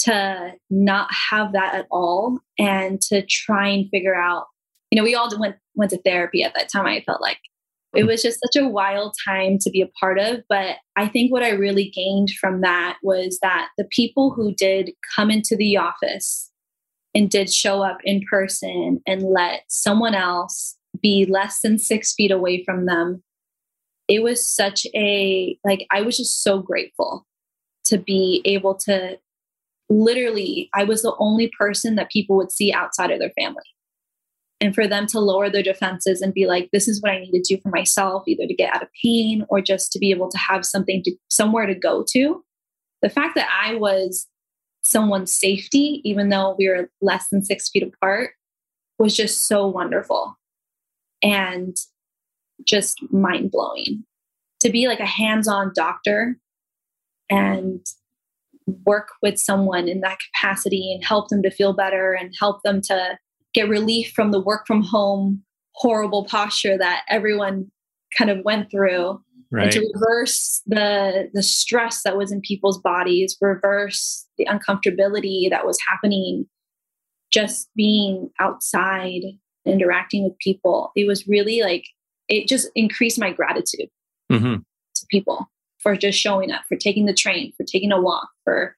[0.00, 4.46] to not have that at all and to try and figure out,
[4.90, 7.38] you know, we all went went to therapy at that time, I felt like.
[7.94, 10.42] It was just such a wild time to be a part of.
[10.48, 14.90] But I think what I really gained from that was that the people who did
[15.14, 16.50] come into the office
[17.14, 22.30] and did show up in person and let someone else be less than six feet
[22.30, 23.22] away from them,
[24.08, 27.26] it was such a, like, I was just so grateful
[27.86, 29.18] to be able to
[29.88, 33.62] literally, I was the only person that people would see outside of their family.
[34.60, 37.32] And for them to lower their defenses and be like, this is what I need
[37.32, 40.30] to do for myself, either to get out of pain or just to be able
[40.30, 42.42] to have something to somewhere to go to.
[43.02, 44.26] The fact that I was
[44.82, 48.30] someone's safety, even though we were less than six feet apart,
[48.98, 50.38] was just so wonderful
[51.22, 51.76] and
[52.66, 54.04] just mind blowing.
[54.60, 56.38] To be like a hands on doctor
[57.28, 57.84] and
[58.86, 62.80] work with someone in that capacity and help them to feel better and help them
[62.80, 63.18] to
[63.52, 65.42] get relief from the work from home
[65.74, 67.70] horrible posture that everyone
[68.16, 69.64] kind of went through right.
[69.64, 75.66] and to reverse the the stress that was in people's bodies reverse the uncomfortability that
[75.66, 76.46] was happening
[77.32, 79.22] just being outside
[79.66, 81.84] interacting with people it was really like
[82.28, 83.88] it just increased my gratitude
[84.30, 84.56] mm-hmm.
[84.56, 88.76] to people for just showing up, for taking the train, for taking a walk, for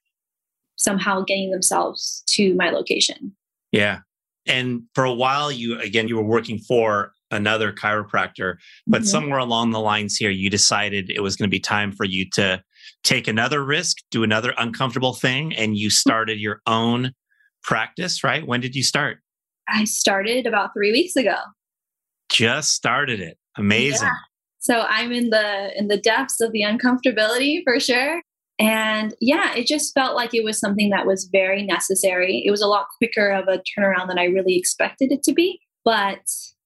[0.77, 3.35] somehow getting themselves to my location.
[3.73, 4.01] Yeah.
[4.47, 8.57] And for a while, you, again, you were working for another chiropractor,
[8.87, 9.09] but mm-hmm.
[9.09, 12.29] somewhere along the lines here, you decided it was going to be time for you
[12.35, 12.63] to
[13.03, 17.13] take another risk, do another uncomfortable thing, and you started your own
[17.65, 18.47] practice, right?
[18.47, 19.19] When did you start?
[19.69, 21.37] I started about three weeks ago.
[22.29, 23.39] Just started it.
[23.57, 24.09] Amazing.
[24.09, 24.15] Yeah.
[24.59, 28.21] So I'm in the in the depths of the uncomfortability for sure.
[28.59, 32.43] And yeah, it just felt like it was something that was very necessary.
[32.45, 35.61] It was a lot quicker of a turnaround than I really expected it to be,
[35.85, 36.21] but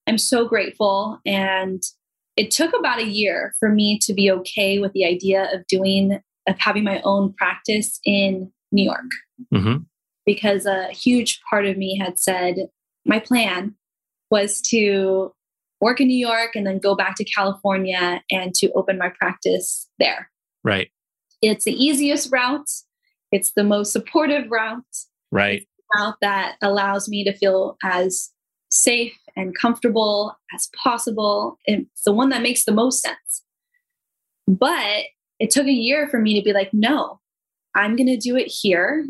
[0.07, 1.83] I'm so grateful and
[2.37, 6.19] it took about a year for me to be okay with the idea of doing
[6.47, 9.11] of having my own practice in New York.
[9.53, 9.83] Mm-hmm.
[10.25, 12.55] Because a huge part of me had said
[13.05, 13.75] my plan
[14.29, 15.33] was to
[15.81, 19.89] work in New York and then go back to California and to open my practice
[19.99, 20.29] there.
[20.63, 20.89] Right.
[21.41, 22.69] It's the easiest route.
[23.31, 24.83] It's the most supportive route.
[25.31, 25.67] Right.
[25.97, 28.29] route that allows me to feel as
[28.69, 31.57] safe and comfortable as possible.
[31.65, 33.43] It's the one that makes the most sense.
[34.47, 35.05] But
[35.39, 37.19] it took a year for me to be like, no,
[37.75, 39.07] I'm going to do it here.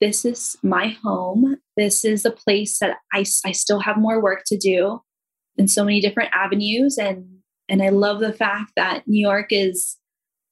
[0.00, 1.56] This is my home.
[1.76, 5.00] This is a place that I, I still have more work to do
[5.56, 6.98] in so many different avenues.
[6.98, 7.26] And
[7.68, 9.96] and I love the fact that New York is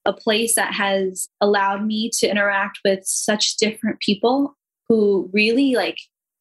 [0.07, 4.57] a place that has allowed me to interact with such different people
[4.89, 5.99] who really like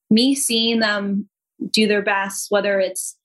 [0.10, 1.28] me seeing them
[1.72, 3.17] do their best whether it's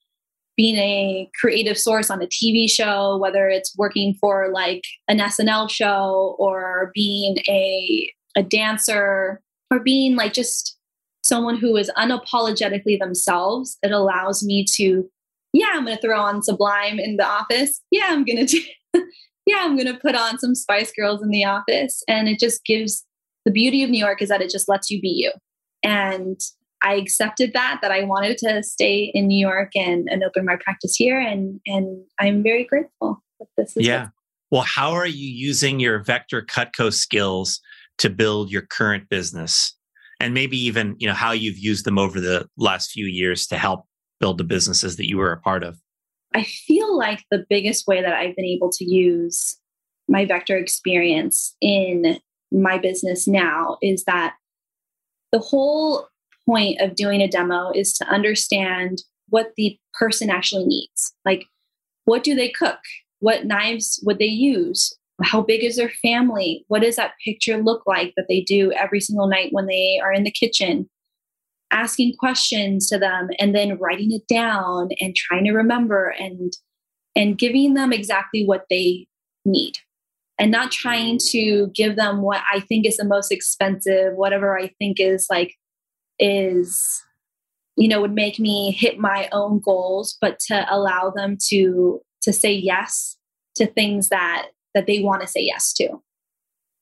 [0.57, 5.69] being a creative source on a TV show, whether it's working for like an SNL
[5.69, 10.77] show or being a a dancer or being like just
[11.23, 15.09] someone who is unapologetically themselves, it allows me to
[15.55, 17.81] yeah, I'm going to throw on Sublime in the office.
[17.89, 18.61] Yeah, I'm going to
[19.45, 22.03] yeah, I'm going to put on some Spice Girls in the office.
[22.09, 23.05] And it just gives
[23.45, 25.31] the beauty of New York is that it just lets you be you.
[25.81, 26.39] And
[26.81, 30.57] I accepted that, that I wanted to stay in New York and, and open my
[30.57, 31.19] practice here.
[31.19, 33.87] And, and I'm very grateful that this is.
[33.87, 34.09] Yeah.
[34.51, 37.61] Well, how are you using your Vector Cutco skills
[37.99, 39.73] to build your current business?
[40.19, 43.57] And maybe even, you know, how you've used them over the last few years to
[43.57, 43.85] help
[44.19, 45.79] build the businesses that you were a part of?
[46.33, 49.57] I feel like the biggest way that I've been able to use
[50.07, 52.19] my vector experience in
[52.51, 54.35] my business now is that
[55.31, 56.07] the whole
[56.45, 61.13] point of doing a demo is to understand what the person actually needs.
[61.25, 61.45] Like,
[62.05, 62.79] what do they cook?
[63.19, 64.95] What knives would they use?
[65.23, 66.65] How big is their family?
[66.67, 70.11] What does that picture look like that they do every single night when they are
[70.11, 70.89] in the kitchen?
[71.75, 76.53] Asking questions to them and then writing it down and trying to remember and
[77.17, 79.07] and giving them exactly what they
[79.43, 79.73] need
[80.39, 84.69] and not trying to give them what I think is the most expensive, whatever I
[84.79, 85.53] think is like
[86.17, 87.03] is
[87.75, 92.31] you know would make me hit my own goals, but to allow them to to
[92.31, 93.17] say yes
[93.55, 96.01] to things that that they want to say yes to.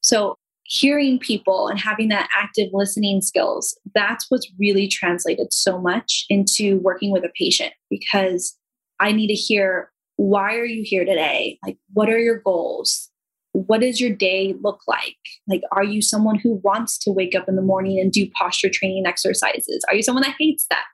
[0.01, 6.25] So hearing people and having that active listening skills, that's what's really translated so much
[6.29, 8.57] into working with a patient because
[8.99, 11.57] I need to hear why are you here today?
[11.65, 13.09] Like, what are your goals?
[13.53, 15.17] What does your day look like?
[15.47, 18.69] Like, are you someone who wants to wake up in the morning and do posture
[18.69, 19.83] training exercises?
[19.89, 20.85] Are you someone that hates that?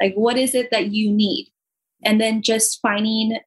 [0.00, 1.48] Like, what is it that you need?
[2.04, 3.38] And then just finding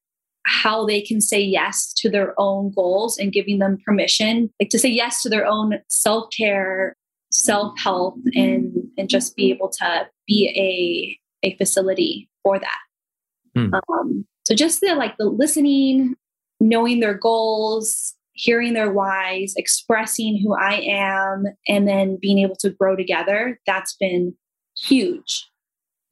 [0.48, 4.80] how they can say yes to their own goals and giving them permission, like to
[4.80, 6.96] say yes to their own self care,
[7.32, 12.80] self help, and and just be able to be a a facility for that.
[13.56, 13.74] Hmm.
[13.74, 16.16] Um, so just the like the listening,
[16.60, 22.70] knowing their goals, hearing their whys, expressing who I am, and then being able to
[22.70, 23.60] grow together.
[23.68, 24.34] That's been
[24.78, 25.46] huge.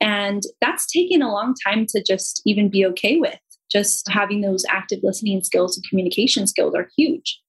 [0.02, 3.40] And that's taken a long time to just even be okay with.
[3.72, 7.42] Just having those active listening skills and communication skills are huge.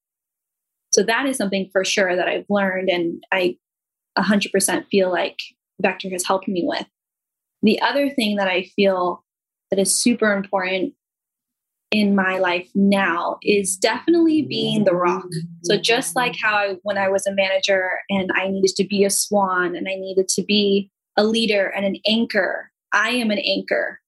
[0.90, 3.56] So that is something for sure that I've learned and I
[4.18, 5.38] 100% feel like
[5.80, 6.86] Vector has helped me with.
[7.62, 9.24] The other thing that I feel
[9.70, 10.94] that is super important
[11.90, 15.26] in my life now is definitely being the rock.
[15.64, 19.04] So just like how I, when I was a manager and I needed to be
[19.04, 22.70] a swan and I needed to be a leader and an anchor.
[22.92, 24.00] I am an anchor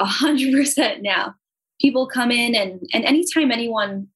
[0.00, 1.34] a hundred percent now.
[1.80, 4.08] People come in and and anytime anyone,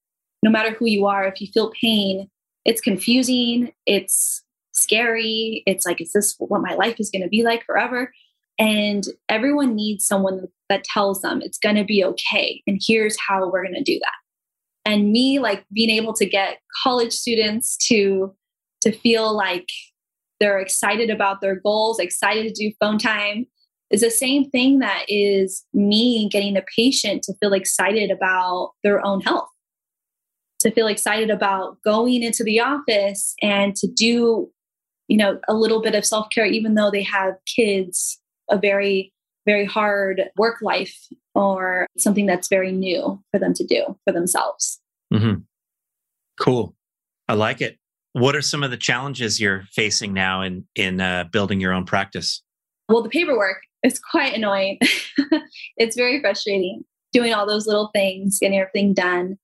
[0.43, 2.29] no matter who you are, if you feel pain,
[2.65, 7.65] it's confusing, it's scary, it's like, is this what my life is gonna be like
[7.65, 8.13] forever?
[8.59, 12.63] And everyone needs someone that tells them it's gonna be okay.
[12.67, 14.91] And here's how we're gonna do that.
[14.91, 18.35] And me like being able to get college students to
[18.83, 19.69] to feel like
[20.41, 23.47] they're excited about their goals, excited to do phone time,
[23.91, 29.05] is the same thing that is me getting the patient to feel excited about their
[29.05, 29.49] own health,
[30.61, 34.51] to feel excited about going into the office and to do,
[35.09, 38.21] you know, a little bit of self care, even though they have kids,
[38.51, 39.13] a very,
[39.47, 40.97] very hard work life
[41.35, 44.81] or something that's very new for them to do for themselves.
[45.13, 45.41] Mm-hmm.
[46.41, 46.75] Cool.
[47.29, 47.79] I like it.
[48.13, 51.85] What are some of the challenges you're facing now in in uh, building your own
[51.85, 52.43] practice?
[52.89, 54.79] Well, the paperwork is quite annoying.
[55.77, 59.39] it's very frustrating doing all those little things, getting everything done.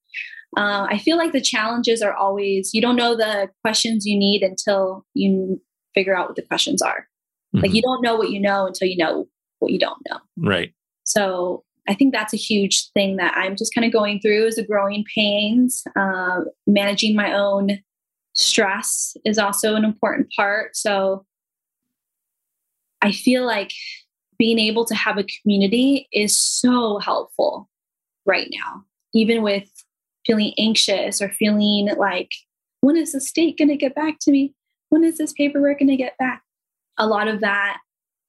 [0.57, 4.43] Uh, I feel like the challenges are always you don't know the questions you need
[4.43, 5.61] until you
[5.95, 7.07] figure out what the questions are.
[7.55, 7.63] Mm-hmm.
[7.63, 9.27] Like you don't know what you know until you know
[9.59, 10.17] what you don't know.
[10.37, 10.73] Right.
[11.05, 14.55] So I think that's a huge thing that I'm just kind of going through is
[14.55, 17.79] the growing pains, uh, managing my own
[18.33, 20.75] stress is also an important part.
[20.75, 21.25] So
[23.01, 23.71] I feel like
[24.41, 27.69] being able to have a community is so helpful
[28.25, 28.83] right now,
[29.13, 29.69] even with
[30.25, 32.31] feeling anxious or feeling like,
[32.79, 34.55] when is the state going to get back to me?
[34.89, 36.41] When is this paperwork going to get back?
[36.97, 37.77] A lot of that,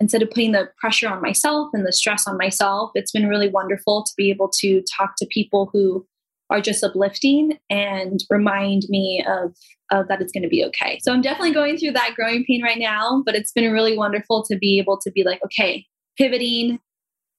[0.01, 3.49] instead of putting the pressure on myself and the stress on myself, it's been really
[3.49, 6.07] wonderful to be able to talk to people who
[6.51, 9.57] are just uplifting and remind me of,
[9.91, 10.99] of that it's going to be okay.
[11.03, 14.45] So I'm definitely going through that growing pain right now, but it's been really wonderful
[14.51, 15.87] to be able to be like, okay,
[16.17, 16.81] pivoting,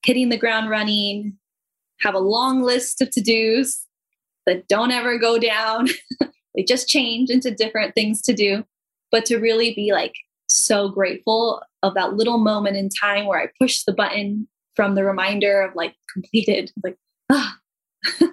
[0.06, 1.38] hitting the ground running,
[2.00, 3.86] have a long list of to dos
[4.46, 5.88] that don't ever go down.
[6.56, 8.64] they just change into different things to do,
[9.12, 10.16] but to really be like
[10.48, 15.04] so grateful of that little moment in time where I push the button from the
[15.04, 16.98] reminder of like completed, like,
[17.32, 17.58] ah.
[18.20, 18.30] so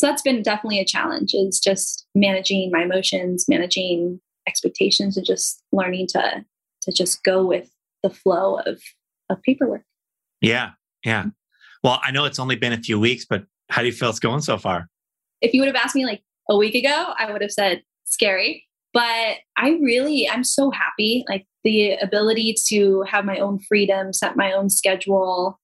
[0.00, 6.08] that's been definitely a challenge is just managing my emotions managing expectations and just learning
[6.08, 6.44] to
[6.82, 7.70] to just go with
[8.02, 8.82] the flow of
[9.30, 9.82] of paperwork.
[10.40, 10.72] Yeah
[11.04, 11.26] yeah.
[11.82, 14.18] Well i know it's only been a few weeks but how do you feel it's
[14.18, 14.88] going so far?
[15.40, 18.64] If you would have asked me like a week ago i would have said scary.
[18.92, 24.36] But i really i'm so happy like the ability to have my own freedom set
[24.36, 25.58] my own schedule.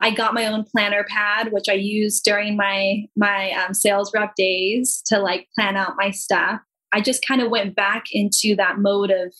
[0.00, 4.34] I got my own planner pad, which I use during my my um, sales rep
[4.36, 6.60] days to like plan out my stuff.
[6.92, 9.34] I just kind of went back into that mode of,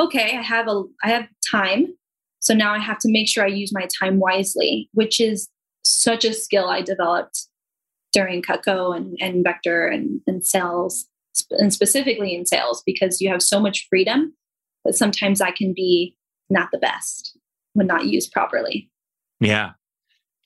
[0.00, 1.88] okay, I have a I have time,
[2.40, 5.48] so now I have to make sure I use my time wisely, which is
[5.84, 7.46] such a skill I developed
[8.12, 11.06] during Cutco and, and Vector and, and sales,
[11.50, 14.34] and specifically in sales, because you have so much freedom,
[14.84, 16.16] but sometimes I can be
[16.48, 17.36] not the best
[17.74, 18.90] when not used properly.
[19.40, 19.72] Yeah,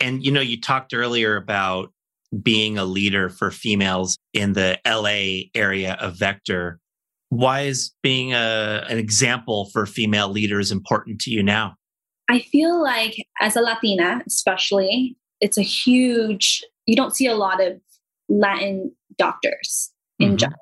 [0.01, 1.93] and you know, you talked earlier about
[2.43, 6.78] being a leader for females in the LA area of Vector.
[7.28, 11.74] Why is being a, an example for female leaders important to you now?
[12.31, 17.62] I feel like as a Latina, especially, it's a huge, you don't see a lot
[17.62, 17.81] of
[18.28, 20.37] Latin doctors in mm-hmm.
[20.37, 20.59] general.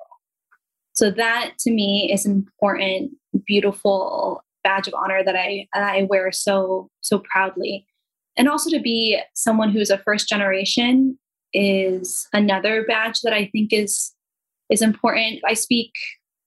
[0.93, 3.11] So that to me is an important,
[3.45, 7.85] beautiful badge of honor that I, I wear so, so proudly
[8.39, 11.19] and also to be someone who's a first generation
[11.53, 14.13] is another badge that I think is
[14.69, 15.41] is important.
[15.45, 15.91] I speak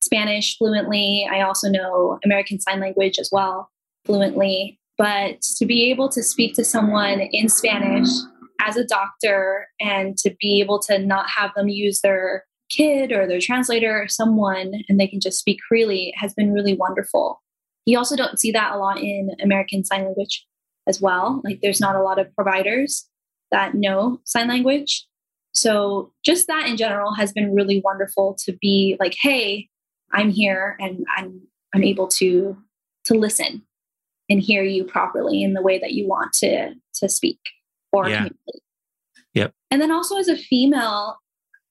[0.03, 1.29] Spanish fluently.
[1.31, 3.71] I also know American Sign Language as well
[4.07, 4.79] fluently.
[4.99, 8.09] But to be able to speak to someone in Spanish
[8.61, 13.27] as a doctor and to be able to not have them use their kid or
[13.27, 17.43] their translator or someone and they can just speak freely has been really wonderful.
[17.85, 20.47] You also don't see that a lot in American Sign Language
[20.87, 21.41] as well.
[21.45, 23.09] Like there's not a lot of providers
[23.51, 25.07] that know sign language.
[25.53, 29.69] So just that in general has been really wonderful to be like, hey,
[30.13, 31.43] I'm here and I'm
[31.75, 32.57] I'm able to
[33.05, 33.63] to listen
[34.33, 37.39] and hear you properly in the way that you want to to speak
[37.93, 38.17] or yeah.
[38.17, 38.63] communicate.
[39.35, 39.53] Yep.
[39.71, 41.19] And then also as a female,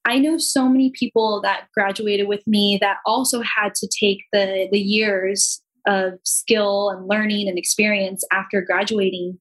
[0.05, 4.67] I know so many people that graduated with me that also had to take the
[4.71, 9.39] the years of skill and learning and experience after graduating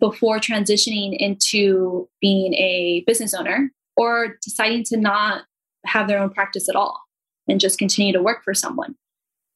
[0.00, 5.42] before transitioning into being a business owner or deciding to not
[5.84, 6.98] have their own practice at all
[7.46, 8.94] and just continue to work for someone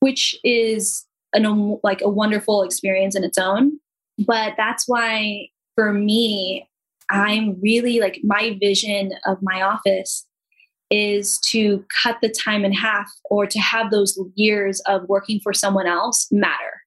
[0.01, 3.73] which is an like a wonderful experience in its own
[4.27, 6.69] but that's why for me
[7.11, 10.27] i'm really like my vision of my office
[10.91, 15.53] is to cut the time in half or to have those years of working for
[15.53, 16.83] someone else matter.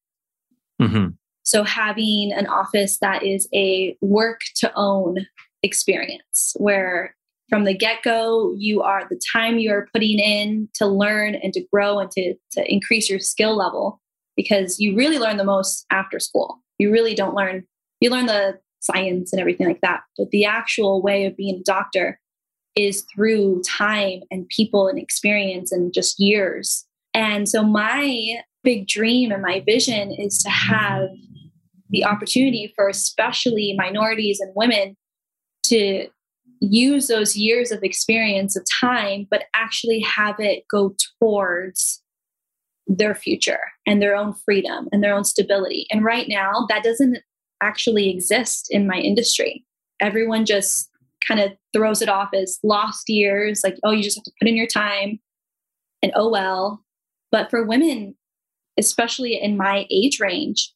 [0.81, 1.07] Mm-hmm.
[1.43, 5.25] So, having an office that is a work to own
[5.63, 7.15] experience where
[7.49, 11.51] from the get go, you are the time you are putting in to learn and
[11.53, 13.99] to grow and to, to increase your skill level
[14.39, 16.61] because you really learn the most after school.
[16.77, 17.65] You really don't learn,
[17.99, 19.99] you learn the science and everything like that.
[20.17, 22.21] But the actual way of being a doctor
[22.73, 26.85] is through time and people and experience and just years.
[27.13, 31.09] And so my big dream and my vision is to have
[31.89, 34.95] the opportunity for especially minorities and women
[35.63, 36.07] to
[36.61, 42.01] use those years of experience of time, but actually have it go towards
[42.89, 45.85] their future and their own freedom and their own stability.
[45.91, 47.19] And right now, that doesn't
[47.61, 49.63] actually exist in my industry.
[50.01, 50.89] Everyone just
[51.25, 54.47] kind of throws it off as lost years, like, oh, you just have to put
[54.47, 55.19] in your time
[56.01, 56.83] and oh well.
[57.31, 58.15] But for women,
[58.77, 60.73] especially in my age range,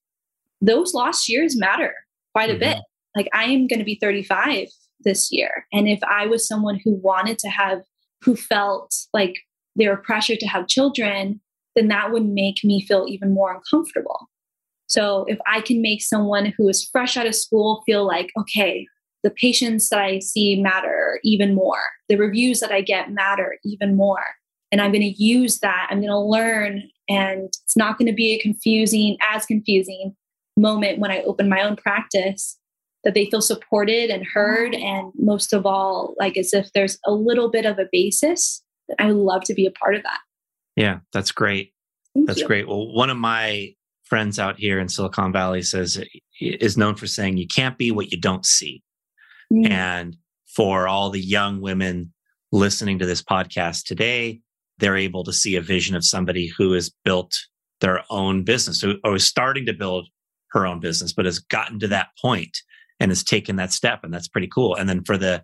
[0.61, 1.93] those lost years matter
[2.33, 2.59] quite a mm-hmm.
[2.59, 2.77] bit.
[3.15, 4.67] Like I am going to be 35
[5.01, 5.65] this year.
[5.71, 7.81] And if I was someone who wanted to have,
[8.21, 9.35] who felt like
[9.75, 11.41] they were pressured to have children,
[11.75, 14.29] then that would make me feel even more uncomfortable.
[14.87, 18.85] So if I can make someone who is fresh out of school feel like, okay,
[19.23, 21.81] the patients that I see matter even more.
[22.09, 24.23] The reviews that I get matter even more.
[24.71, 25.87] And I'm going to use that.
[25.89, 26.83] I'm going to learn.
[27.07, 30.15] And it's not going to be a confusing, as confusing
[30.57, 32.59] moment when I open my own practice
[33.03, 34.73] that they feel supported and heard.
[34.73, 34.83] Mm-hmm.
[34.83, 38.61] And most of all, like as if there's a little bit of a basis.
[38.99, 40.19] I would love to be a part of that.
[40.75, 41.73] Yeah, that's great.
[42.13, 42.47] Thank that's you.
[42.47, 42.67] great.
[42.67, 46.03] Well, one of my friends out here in Silicon Valley says
[46.39, 48.83] is known for saying you can't be what you don't see.
[49.51, 49.69] Mm.
[49.69, 50.17] And
[50.55, 52.13] for all the young women
[52.51, 54.39] listening to this podcast today,
[54.77, 57.33] they're able to see a vision of somebody who has built
[57.81, 60.07] their own business or is starting to build
[60.51, 62.57] her own business, but has gotten to that point
[62.99, 64.03] and has taken that step.
[64.03, 64.75] And that's pretty cool.
[64.75, 65.43] And then for the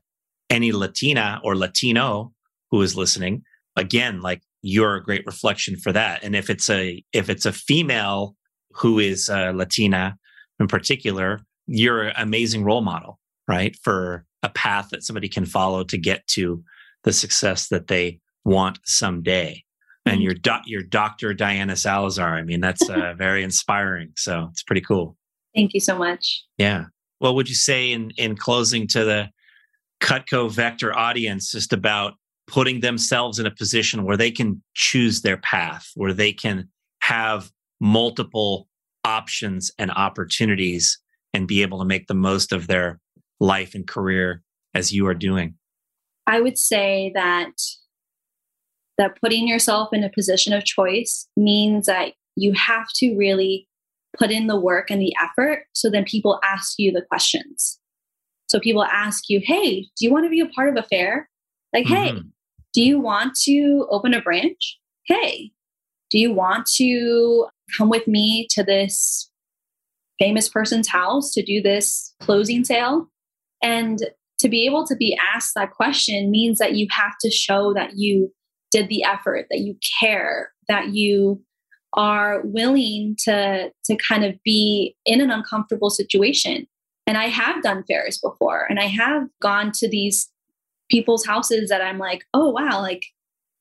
[0.50, 2.34] any Latina or Latino
[2.72, 3.44] who is listening,
[3.76, 6.24] again, like you're a great reflection for that.
[6.24, 8.36] And if it's a if it's a female
[8.72, 10.18] who is uh, Latina
[10.60, 13.76] in particular, you're an amazing role model right?
[13.82, 16.64] For a path that somebody can follow to get to
[17.04, 19.64] the success that they want someday.
[20.06, 20.22] And mm-hmm.
[20.22, 21.34] your doc, your Dr.
[21.34, 24.14] Diana Salazar, I mean, that's uh, very inspiring.
[24.16, 25.18] So it's pretty cool.
[25.56, 26.46] Thank you so much.
[26.58, 26.86] Yeah.
[27.18, 29.30] What would you say in in closing to the
[30.00, 32.14] Cutco Vector audience, just about
[32.50, 36.68] putting themselves in a position where they can choose their path, where they can
[37.02, 38.68] have multiple
[39.04, 41.00] options and opportunities
[41.34, 43.00] and be able to make the most of their
[43.40, 44.44] life and career
[44.74, 45.56] as you are doing?
[46.28, 47.52] I would say that
[48.98, 53.68] that putting yourself in a position of choice means that you have to really
[54.18, 57.80] put in the work and the effort so then people ask you the questions.
[58.48, 61.30] So people ask you, "Hey, do you want to be a part of a fair?"
[61.74, 62.18] Like, mm-hmm.
[62.18, 62.22] "Hey,
[62.74, 65.52] do you want to open a branch?" "Hey,
[66.10, 67.48] do you want to
[67.78, 69.30] come with me to this
[70.18, 73.08] famous person's house to do this closing sale?"
[73.62, 74.00] And
[74.40, 77.92] to be able to be asked that question means that you have to show that
[77.98, 78.34] you
[78.72, 81.44] did the effort, that you care, that you
[81.94, 86.68] are willing to to kind of be in an uncomfortable situation.
[87.08, 90.30] And I have done fairs before and I have gone to these
[90.90, 93.06] people's houses that I'm like, oh, wow, like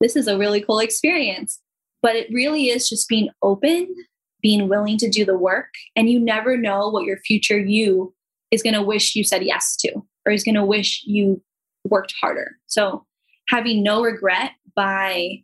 [0.00, 1.60] this is a really cool experience.
[2.02, 3.94] But it really is just being open,
[4.40, 5.68] being willing to do the work.
[5.96, 8.14] And you never know what your future you
[8.50, 9.92] is going to wish you said yes to
[10.24, 11.42] or is going to wish you
[11.84, 12.52] worked harder.
[12.66, 13.04] So
[13.48, 15.42] having no regret by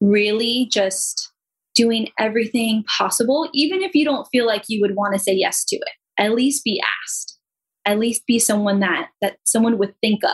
[0.00, 1.32] really just
[1.74, 5.64] doing everything possible, even if you don't feel like you would want to say yes
[5.64, 7.38] to it, at least be asked.
[7.86, 10.30] At least be someone that that someone would think of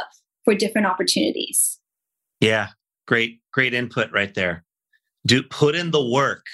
[0.50, 1.78] for different opportunities.
[2.40, 2.68] Yeah,
[3.06, 4.64] great, great input right there.
[5.26, 6.44] Do put in the work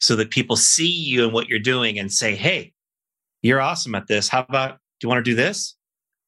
[0.00, 2.72] so that people see you and what you're doing and say, "Hey,
[3.42, 4.28] you're awesome at this.
[4.28, 5.74] How about do you want to do this?"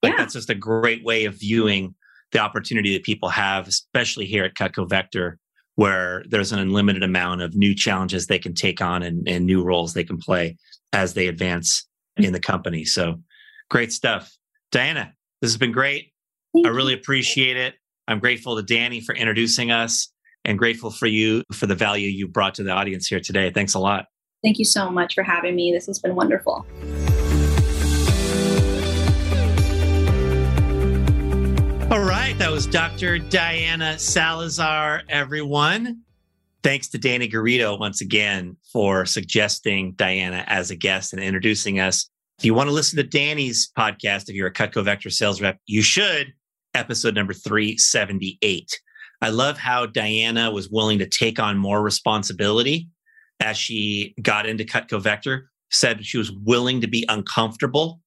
[0.02, 0.18] Like yeah.
[0.18, 1.94] that's just a great way of viewing
[2.32, 5.38] the opportunity that people have, especially here at Cutco Vector,
[5.74, 9.62] where there's an unlimited amount of new challenges they can take on and, and new
[9.62, 10.56] roles they can play
[10.92, 12.84] as they advance in the company.
[12.84, 13.20] So
[13.70, 14.32] great stuff.
[14.70, 16.12] Diana, this has been great.
[16.52, 17.74] Thank I really appreciate it.
[18.06, 20.12] I'm grateful to Danny for introducing us
[20.44, 23.50] and grateful for you for the value you brought to the audience here today.
[23.50, 24.06] Thanks a lot.
[24.42, 25.72] Thank you so much for having me.
[25.72, 26.64] This has been wonderful.
[31.90, 33.18] All right, that was Dr.
[33.18, 36.02] Diana Salazar, everyone.
[36.62, 42.10] Thanks to Danny Garrido once again for suggesting Diana as a guest and introducing us.
[42.38, 45.58] If you want to listen to Danny's podcast, if you're a Cutco Vector sales rep,
[45.66, 46.34] you should.
[46.74, 48.80] Episode number 378.
[49.20, 52.88] I love how Diana was willing to take on more responsibility
[53.40, 58.00] as she got into Cutco Vector, said she was willing to be uncomfortable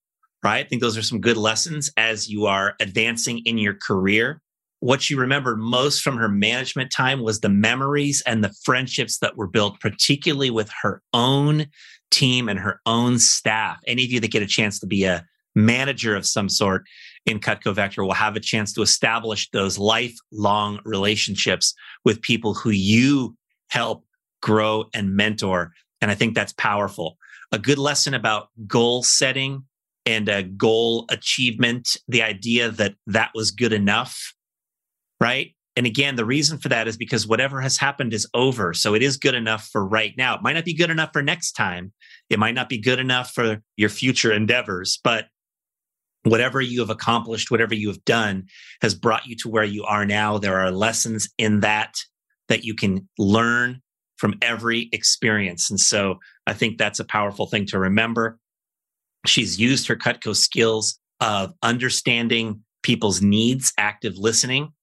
[0.43, 0.65] right?
[0.65, 4.41] I think those are some good lessons as you are advancing in your career.
[4.79, 9.37] What she remembered most from her management time was the memories and the friendships that
[9.37, 11.67] were built, particularly with her own
[12.09, 13.77] team and her own staff.
[13.85, 16.83] Any of you that get a chance to be a manager of some sort
[17.25, 22.71] in Cutco Vector will have a chance to establish those lifelong relationships with people who
[22.71, 23.35] you
[23.69, 24.05] help
[24.41, 25.71] grow and mentor.
[26.01, 27.17] And I think that's powerful.
[27.51, 29.63] A good lesson about goal setting
[30.05, 34.33] and a goal achievement, the idea that that was good enough,
[35.19, 35.53] right?
[35.75, 38.73] And again, the reason for that is because whatever has happened is over.
[38.73, 40.35] So it is good enough for right now.
[40.35, 41.93] It might not be good enough for next time.
[42.29, 45.27] It might not be good enough for your future endeavors, but
[46.23, 48.45] whatever you have accomplished, whatever you have done
[48.81, 50.37] has brought you to where you are now.
[50.37, 51.95] There are lessons in that
[52.47, 53.81] that you can learn
[54.17, 55.69] from every experience.
[55.69, 58.37] And so I think that's a powerful thing to remember.
[59.25, 64.73] She's used her Cutco skills of understanding people's needs, active listening,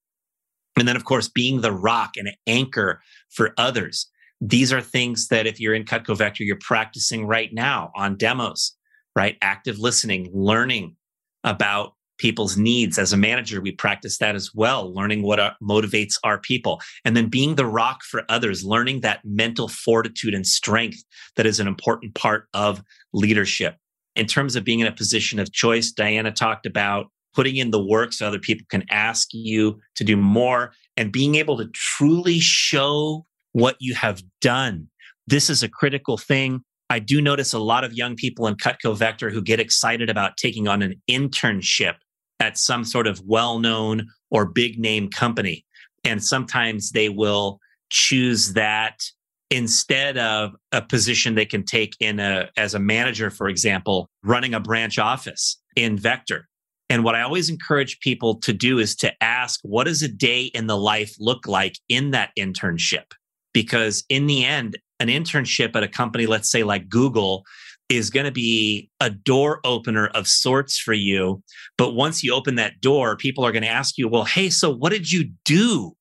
[0.78, 4.08] and then, of course, being the rock and anchor for others.
[4.40, 8.76] These are things that if you're in Cutco Vector, you're practicing right now on demos,
[9.16, 9.36] right?
[9.42, 10.96] Active listening, learning
[11.44, 12.98] about people's needs.
[12.98, 16.80] As a manager, we practice that as well, learning what uh, motivates our people.
[17.04, 21.02] And then being the rock for others, learning that mental fortitude and strength
[21.36, 22.82] that is an important part of
[23.12, 23.76] leadership
[24.18, 27.82] in terms of being in a position of choice, Diana talked about putting in the
[27.82, 32.40] work so other people can ask you to do more and being able to truly
[32.40, 34.88] show what you have done.
[35.28, 36.64] This is a critical thing.
[36.90, 40.36] I do notice a lot of young people in Cutco Vector who get excited about
[40.36, 41.94] taking on an internship
[42.40, 45.64] at some sort of well known or big name company.
[46.04, 47.58] And sometimes they will
[47.90, 49.02] choose that
[49.50, 54.52] instead of a position they can take in a as a manager for example running
[54.52, 56.46] a branch office in vector
[56.90, 60.42] and what i always encourage people to do is to ask what does a day
[60.42, 63.14] in the life look like in that internship
[63.54, 67.44] because in the end an internship at a company let's say like google
[67.88, 71.42] is going to be a door opener of sorts for you
[71.76, 74.70] but once you open that door people are going to ask you well hey so
[74.70, 75.92] what did you do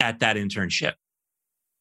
[0.00, 0.94] at that internship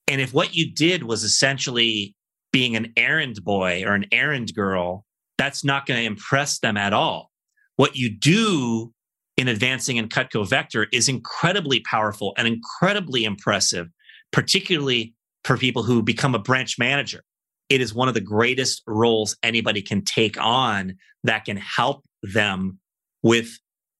[0.07, 2.15] and if what you did was essentially
[2.51, 5.05] being an errand boy or an errand girl,
[5.37, 7.31] that's not going to impress them at all.
[7.75, 8.93] What you do
[9.35, 13.87] in advancing in Cutco Vector is incredibly powerful and incredibly impressive,
[14.31, 17.23] particularly for people who become a branch manager.
[17.69, 22.79] It is one of the greatest roles anybody can take on that can help them
[23.21, 23.57] with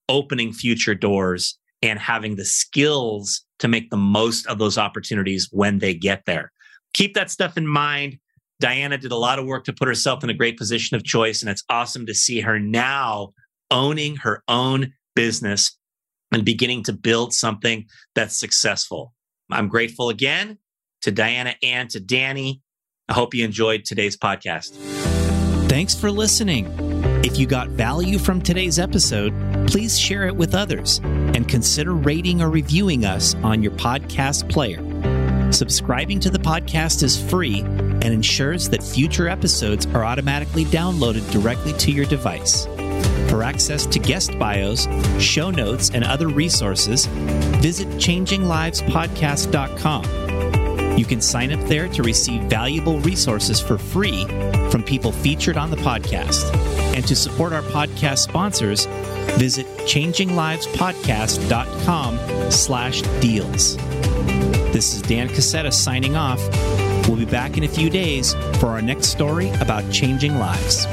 [0.09, 5.79] opening future doors and having the skills to make the most of those opportunities when
[5.79, 6.51] they get there.
[6.93, 8.17] Keep that stuff in mind.
[8.59, 11.41] Diana did a lot of work to put herself in a great position of choice,
[11.41, 13.33] and it's awesome to see her now
[13.71, 15.77] owning her own business
[16.31, 17.85] and beginning to build something
[18.15, 19.13] that's successful.
[19.51, 20.57] I'm grateful again
[21.03, 22.61] to Diana and to Danny.
[23.07, 24.71] I hope you enjoyed today's podcast.
[25.69, 26.67] Thanks for listening.
[27.23, 29.33] If you got value from today's episode,
[29.67, 34.81] please share it with others and consider rating or reviewing us on your podcast player.
[35.51, 41.73] Subscribing to the podcast is free and ensures that future episodes are automatically downloaded directly
[41.73, 42.65] to your device.
[43.29, 44.87] For access to guest bios,
[45.19, 47.05] show notes, and other resources,
[47.61, 50.22] visit changinglivespodcast.com.
[50.97, 54.25] You can sign up there to receive valuable resources for free
[54.69, 56.53] from people featured on the podcast.
[56.95, 58.85] And to support our podcast sponsors,
[59.37, 63.77] visit changinglivespodcast.com slash deals.
[64.73, 66.39] This is Dan Casetta signing off.
[67.07, 70.85] We'll be back in a few days for our next story about changing lives.